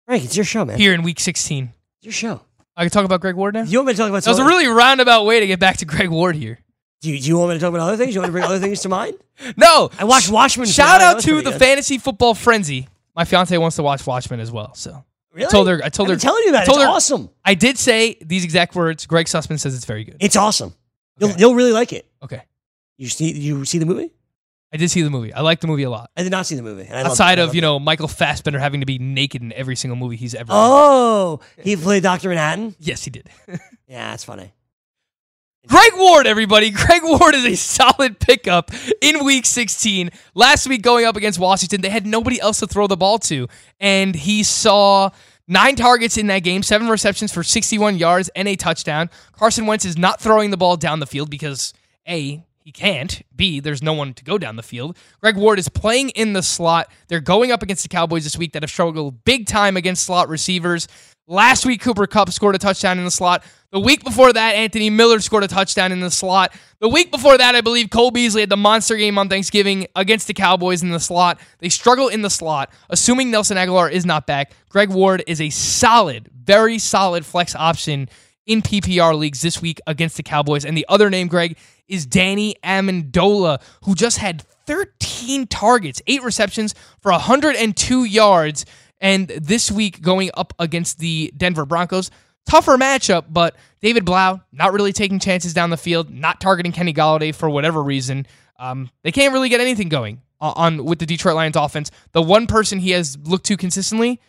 [0.05, 0.25] Frank.
[0.25, 0.77] It's your show, man.
[0.79, 1.73] here in Week 16.
[1.99, 2.41] It's your show.
[2.77, 3.63] I can talk about Greg Ward now.
[3.63, 4.25] You want me to talk about?
[4.25, 6.59] That was a really roundabout way to get back to Greg Ward here.
[7.01, 8.17] Do you, do you want me to talk about other things?
[8.17, 9.15] You want me to bring other things to mind?
[9.57, 10.67] No, I watched Watchmen.
[10.67, 10.99] Shout tonight.
[10.99, 11.59] That out was to pretty the good.
[11.61, 12.89] fantasy football frenzy.
[13.15, 15.47] My fiance wants to watch Watchmen as well, so Really?
[15.47, 16.67] I told her- I told I've her- been telling you about it.
[16.67, 17.31] told It's her- awesome.
[17.45, 19.07] I did say these exact words.
[19.07, 20.17] Greg Sussman says it's very good.
[20.19, 20.75] It's awesome.
[21.21, 21.39] You'll, Okay.
[21.39, 22.07] you'll really like it.
[22.25, 22.43] Okay,
[22.99, 24.11] You see, you see the movie?
[24.73, 25.33] I did see the movie.
[25.35, 26.11] I like the movie a lot.
[26.17, 26.87] I did not see the movie.
[26.89, 27.39] and I Outside.
[27.39, 30.49] Of you know Michael Fassbender having to be naked in every single movie he's ever.
[30.51, 32.75] Oh, he played Doctor Manhattan.
[32.79, 33.29] Yes, he did.
[33.89, 34.55] Yeah, that's funny.
[35.67, 36.71] Greg Ward, everybody.
[36.73, 38.71] Greg Ward is a solid pickup
[39.03, 40.11] in week 16.
[40.35, 43.49] Last week, going up against Washington, they had nobody else to throw the ball to.
[43.81, 45.11] And he saw
[45.47, 49.11] nine targets in that game, seven receptions for 61 yards and a touchdown.
[49.33, 51.75] Carson Wentz is not throwing the ball down the field because,
[52.09, 53.23] A, he can't.
[53.35, 54.97] B, there's no one to go down the field.
[55.21, 56.91] Greg Ward is playing in the slot.
[57.09, 60.29] They're going up against the Cowboys this week that have struggled big time against slot
[60.29, 60.87] receivers.
[61.27, 63.45] Last week, Cooper Kupp scored a touchdown in the slot.
[63.71, 66.53] The week before that, Anthony Miller scored a touchdown in the slot.
[66.79, 70.27] The week before that, I believe Cole Beasley had the monster game on Thanksgiving against
[70.27, 71.41] the Cowboys in the slot.
[71.59, 72.71] They struggle in the slot.
[72.91, 78.09] Assuming Nelson Agholor is not back, Greg Ward is a solid, very solid flex option
[78.47, 80.65] in PPR leagues this week against the Cowboys.
[80.65, 81.57] And the other name, Greg,
[81.89, 88.65] is Danny Amendola, who just had 13 targets, eight receptions for 102 yards.
[89.01, 92.11] And this week, going up against the Denver Broncos,
[92.47, 96.93] tougher matchup, but David Blough not really taking chances down the field, not targeting Kenny
[96.95, 98.27] Golladay for whatever reason.
[98.59, 101.91] Um, they can't really get anything going on, on with the Detroit Lions offense.
[102.13, 104.21] The one person he has looked to consistently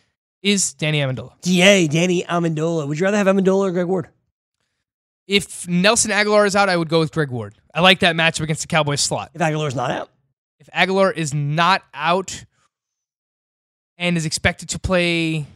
[0.44, 1.32] is Danny Amendola.
[1.40, 2.86] Da Danny Amendola.
[2.86, 4.08] Would you rather have Amendola or Greg Ward?
[5.26, 7.54] If Nelson Agholor is out, I would go with Greg Ward.
[7.74, 9.30] I like that matchup against the Cowboys slot.
[9.34, 10.10] If Agholor's not out,
[10.60, 12.44] If Agholor is not out
[13.96, 15.46] and is expected to play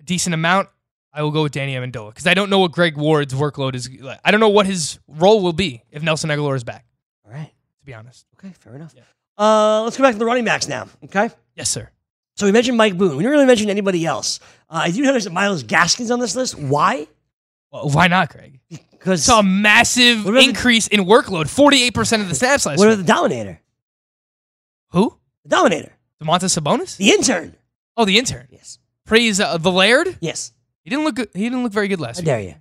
[0.00, 0.68] a decent amount,
[1.14, 3.88] I will go with Danny Amendola because I don't know what Greg Ward's workload is.
[4.00, 4.18] like.
[4.24, 6.84] I don't know what his role will be if Nelson Agholor is back.
[7.24, 7.52] all right.
[7.80, 8.94] To be honest, Okay, fair enough.
[9.38, 10.88] Uh, let's go back to the running backs now.
[11.04, 11.30] Okay.
[11.54, 11.88] yes, sir.
[12.36, 13.16] So we mentioned Mike Boone.
[13.16, 14.40] We didn't really mention anybody else.
[14.70, 16.58] Uh, I do notice that Myles Gaskin's on this list.
[16.58, 17.06] Why?
[17.70, 18.60] Well, why not, Craig?
[18.90, 22.78] Because Saw a massive about the- increase in workload, forty-eight percent of the snaps last
[22.78, 23.60] what about the Dominator?
[24.90, 25.18] Who?
[25.44, 25.92] The Dominator.
[26.22, 26.96] Demontis Sabonis?
[26.96, 27.56] The intern.
[27.96, 28.46] Oh, the intern.
[28.50, 28.78] Yes.
[29.04, 30.16] Praise uh, the Laird.
[30.20, 30.52] Yes.
[30.84, 31.28] He didn't look good.
[31.34, 32.26] He didn't look very good last How week.
[32.26, 32.54] dare you?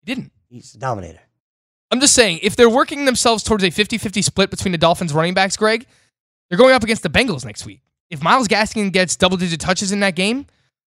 [0.00, 0.32] He didn't.
[0.48, 1.20] He's the Dominator.
[1.90, 5.12] I'm just saying, if they're working themselves towards a 50 50 split between the Dolphins
[5.12, 5.86] running backs, Greg,
[6.48, 7.80] they're going up against the Bengals next week.
[8.10, 10.46] If Myles Gaskin gets double digit touches in that game,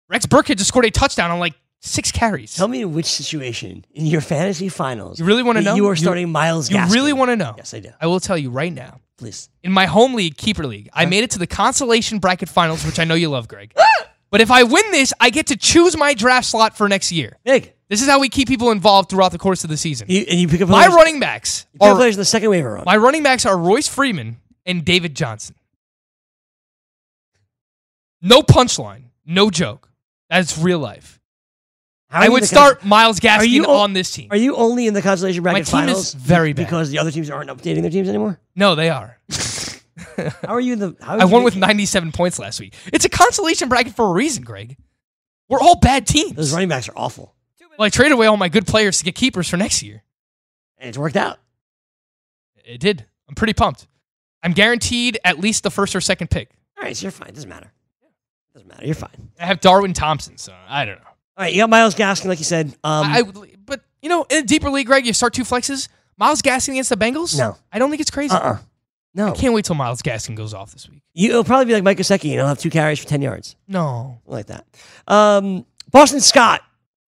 [0.08, 2.54] Rex Burkhead just scored a touchdown on like six carries.
[2.54, 5.74] Tell me in which situation in your fantasy finals You really wanna know?
[5.74, 6.92] You are starting Myles you Gaskin.
[6.92, 7.54] really want to know?
[7.56, 7.90] Yes, I do.
[8.00, 9.00] I will tell you right now.
[9.16, 9.48] Please.
[9.62, 12.98] In my home league, Keeper League, I made it to the consolation bracket finals, which
[12.98, 13.74] I know you love, Greg.
[14.30, 17.36] but if I win this, I get to choose my draft slot for next year.
[17.44, 17.74] Big.
[17.88, 20.06] This is how we keep people involved throughout the course of the season.
[20.08, 22.20] You, and you pick up My players, running backs you pick up are players in
[22.20, 22.86] the second waiver round.
[22.86, 25.56] My running backs are Royce Freeman and David Johnson.
[28.22, 29.90] No punchline, no joke.
[30.28, 31.18] That's real life.
[32.12, 34.28] I would start Myles Gaskin you o- on this team.
[34.30, 36.66] Are you only in the consolation bracket My team is very bad.
[36.66, 38.40] because the other teams aren't updating their teams anymore?
[38.56, 39.18] No, they are.
[40.16, 40.96] How are you in the?
[41.00, 42.74] How I won with 97 points last week.
[42.92, 44.76] It's a consolation bracket for a reason, Greg.
[45.48, 46.32] We're all bad teams.
[46.34, 47.34] Those running backs are awful,
[47.78, 50.02] well, I traded away all my good players to get keepers for next year.
[50.78, 51.38] and it's worked out.
[52.64, 53.04] It did.
[53.28, 53.86] I'm pretty pumped.
[54.42, 56.50] I'm guaranteed at least the first or second pick.
[56.78, 57.32] All right, so you're fine.
[57.32, 57.72] Doesn't matter.
[58.54, 58.84] Doesn't matter.
[58.84, 59.30] You're fine.
[59.38, 61.04] I have Darwin Thompson, so I don't know.
[61.36, 62.66] All right, you got Myles Gaskin, like you said.
[62.84, 65.88] Um, I, I- but you know, in a deeper league, Greg, you start two flexes.
[66.18, 67.38] Myles Gaskin against the Bengals.
[67.38, 67.56] No.
[67.72, 68.34] I don't think it's crazy.
[68.34, 68.58] uh uh
[69.14, 71.02] No, I can't wait till Myles Gaskin goes off this week.
[71.14, 72.24] you, it'll probably be like Mike Gesicki.
[72.30, 74.66] You know, have two carries for ten yards, No, like that.
[75.06, 76.60] Um, Boston Scott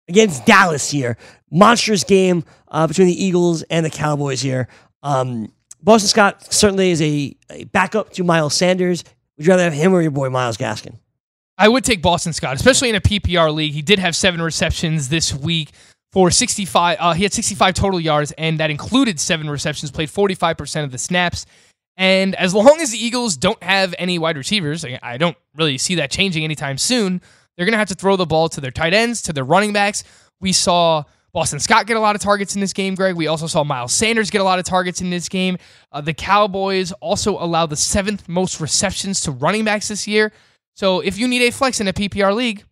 [0.08, 1.16] against Dallas here.
[1.50, 4.66] Monstrous game uh, between the Eagles and the Cowboys here.
[5.02, 9.04] Um, Boston Scott certainly is a, a backup to Miles Sanders.
[9.36, 10.96] Would you rather have him or your boy Myles Gaskin?
[11.58, 13.72] I would take Boston Scott, especially in a PPR league.
[13.72, 15.70] He did have seven receptions this week
[16.12, 16.96] for 65.
[17.00, 19.90] Uh, he had 65 total yards, and that included seven receptions.
[19.90, 21.46] Played 45 percent of the snaps.
[21.96, 25.78] And as long as the Eagles don't have any wide receivers, I- I don't really
[25.78, 27.22] see that changing anytime soon.
[27.56, 29.72] They're going to have to throw the ball to their tight ends, to their running
[29.72, 30.04] backs.
[30.38, 33.14] We saw Boston Scott get a lot of targets in this game, Greg.
[33.14, 35.56] We also saw Miles Sanders get a lot of targets in this game.
[35.90, 40.32] Uh, the Cowboys also allow the seventh most receptions to running backs this year.
[40.76, 42.62] So if you need a flex in a PPR league,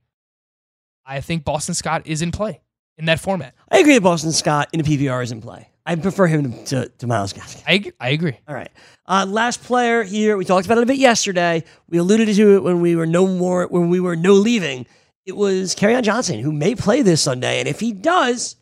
[1.06, 2.60] I think Boston Scott is in play
[2.98, 3.54] in that format.
[3.70, 5.70] I agree that Boston Scott in a PPR is in play.
[5.86, 7.62] I prefer him to, to Myles Gaskin.
[7.66, 8.38] I, I agree.
[8.46, 8.70] All right.
[9.06, 10.36] Uh, last player here.
[10.36, 11.64] We talked about it a bit yesterday.
[11.88, 14.86] We alluded to it when we were no more when we were no leaving.
[15.24, 18.56] It was Kerryon Johnson who may play this Sunday, and if he does,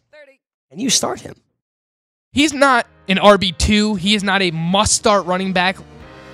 [0.71, 1.35] and you start him.
[2.33, 3.99] He's not an RB2.
[3.99, 5.77] He is not a must start running back.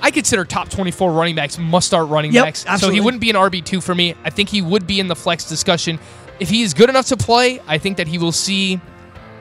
[0.01, 2.65] I consider top 24 running backs must start running Yep, backs.
[2.79, 4.15] So he wouldn't be an RB2 for me.
[4.25, 5.99] I think he would be in the flex discussion.
[6.41, 8.81] If he is good enough to play, I think that he will see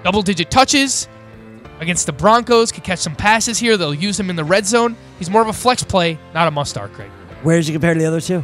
[0.04, 1.08] double digit touches
[1.80, 3.78] against the Broncos, could catch some passes here.
[3.78, 4.96] They'll use him in the red zone.
[5.20, 7.12] He's more of a flex play, not a must start, Craig.
[7.44, 8.44] Where does he compare to the other two?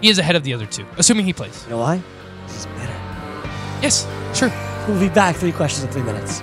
[0.00, 1.64] He is ahead of the other two, assuming he plays.
[1.64, 2.02] You know why?
[2.46, 2.92] This is better.
[3.82, 4.50] Yes, sure.
[4.88, 5.36] We'll be back.
[5.36, 6.42] Three questions in three minutes.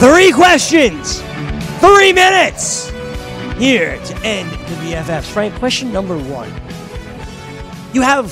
[0.00, 1.20] Three questions,
[1.78, 2.88] three minutes
[3.58, 5.30] here to end the BFFs.
[5.30, 6.50] Frank, question number one.
[7.92, 8.26] You have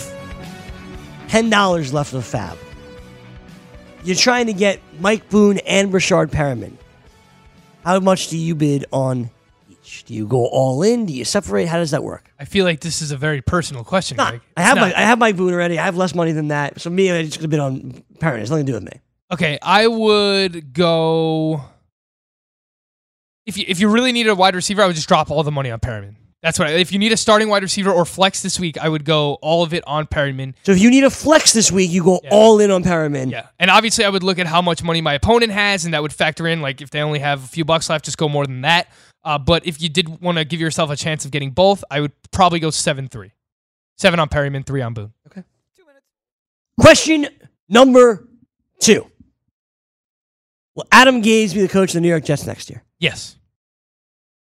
[1.29, 2.57] $10 left of FAAB.
[4.03, 6.73] You're trying to get Mike Boone and Rashard Perriman.
[7.85, 9.29] How much do you bid on
[9.71, 10.05] each?
[10.05, 11.05] Do you go all in?
[11.05, 11.69] Do you separate?
[11.69, 12.33] How does that work?
[12.41, 14.41] I feel like this is a very personal question, Greg.
[14.57, 14.93] I have not.
[14.93, 15.79] my I have Mike Boone already.
[15.79, 16.81] I have less money than that.
[16.81, 18.41] So me, I'm just gonna bid on Perriman.
[18.41, 19.01] It's nothing to do with me.
[19.31, 21.63] Okay, I would go.
[23.47, 25.51] If you if you really needed a wide receiver, I would just drop all the
[25.53, 26.17] money on Perriman.
[26.43, 26.69] That's what.
[26.69, 29.35] I, if you need a starting wide receiver or flex this week, I would go
[29.43, 30.55] all of it on Perriman.
[30.65, 32.31] So if you need a flex this week, you go Yeah.
[32.31, 33.31] all in on Perriman.
[33.31, 36.01] Yeah, and obviously I would look at how much money my opponent has, and that
[36.03, 36.63] would factor in.
[36.63, 38.89] Like if they only have a few bucks left, just go more than that.
[39.25, 42.01] Uh, but if you did want to give yourself a chance of getting both, I
[42.01, 43.33] would probably go seven three,
[43.97, 45.13] seven on Perriman, three on Boone.
[45.27, 45.43] Okay.
[46.81, 47.27] Question
[47.69, 48.29] number
[48.79, 49.11] two.
[50.79, 52.85] Will Adam Gase be the coach of the New York Jets next year?
[53.01, 53.37] Yes,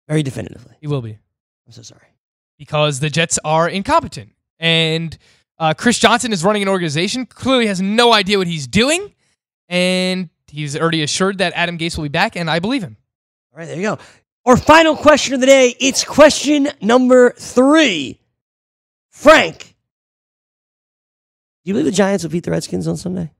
[0.06, 0.76] Very definitively.
[0.80, 1.18] he will be.
[1.66, 2.06] I'm so sorry.
[2.56, 4.30] because the Jets are incompetent.
[4.60, 5.18] And
[5.58, 9.12] uh, Chris Johnson is running an organization, clearly has no idea what he's doing.
[9.68, 12.96] And he's already assured that Adam Gase will be back, and I believe him.
[13.52, 13.98] All right, there you go.
[14.46, 15.74] Our final question of the day.
[15.80, 18.20] It's question number three.
[19.10, 19.64] Frank, do
[21.64, 23.32] you believe the Giants will beat the Redskins on Sunday?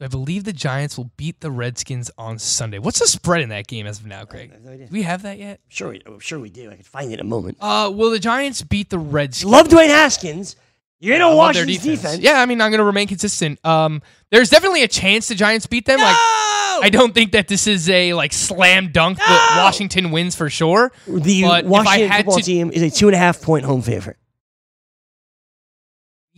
[0.00, 2.78] I believe the Giants will beat the Redskins on Sunday.
[2.78, 4.52] What's the spread in that game as of now, Craig?
[4.52, 4.86] have no idea.
[4.88, 5.60] Do we have that yet?
[5.68, 6.70] Sure, we, I'm sure we do.
[6.70, 7.56] I can find it in a moment.
[7.60, 9.50] Uh, will the Giants beat the Redskins?
[9.50, 10.56] Love Dwayne Haskins.
[10.98, 12.18] You're gonna love watch their his defense.
[12.20, 13.62] Yeah, I mean, I'm going to remain consistent.
[13.64, 15.98] Um, there's definitely a chance the Giants beat them.
[15.98, 19.62] Like, I don't think that this is a like slam dunk that No!
[19.62, 20.92] Washington wins for sure.
[21.06, 23.40] The But if I Washington had football to- team is a two and a half
[23.42, 24.16] point home favorite.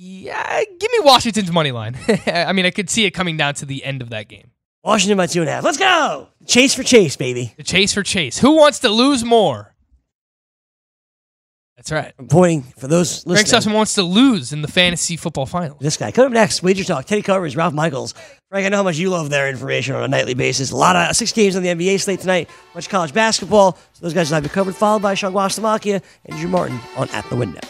[0.01, 1.99] Yeah, give me Washington's money line.
[2.27, 4.53] I mean, I could see it coming down to the end of that game.
[4.85, 5.65] Washington by two and a half.
[5.65, 6.29] Let's go.
[6.47, 7.53] Chase for Chase, baby.
[7.57, 8.39] The chase for chase.
[8.39, 9.75] Who wants to lose more?
[11.77, 12.13] That's right.
[12.17, 13.61] I'm pointing for those listening.
[13.61, 15.81] Sussman wants to lose in the fantasy football finals.
[15.81, 16.13] This guy.
[16.13, 18.15] Coming up next, Wager Talk, Teddy Covers, Ralph Michaels.
[18.51, 20.71] Frank, I know how much you love their information on a nightly basis.
[20.71, 23.73] A lot of uh, six games on the NBA slate tonight, much college basketball.
[23.95, 27.09] So those guys will have you covered, followed by Sean Guastamakia and Drew Martin on
[27.11, 27.61] At the Window.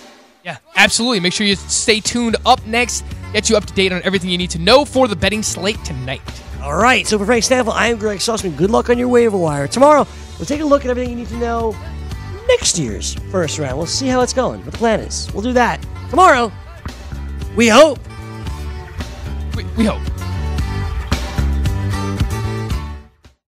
[0.48, 1.20] Yeah, absolutely.
[1.20, 3.04] Make sure you stay tuned up next.
[3.34, 5.76] Get you up to date on everything you need to know for the betting slate
[5.84, 6.22] tonight.
[6.62, 8.56] All right, so for Frank Stampfl, I am Greg Sussman.
[8.56, 9.68] Good luck on your waiver wire.
[9.68, 10.06] Tomorrow,
[10.38, 11.76] we'll take a look at everything you need to know
[12.48, 13.76] next year's first round.
[13.76, 15.30] We'll see how it's going, the plan is.
[15.34, 16.50] We'll do that tomorrow.
[17.54, 17.98] We hope.
[19.54, 20.00] We, we hope.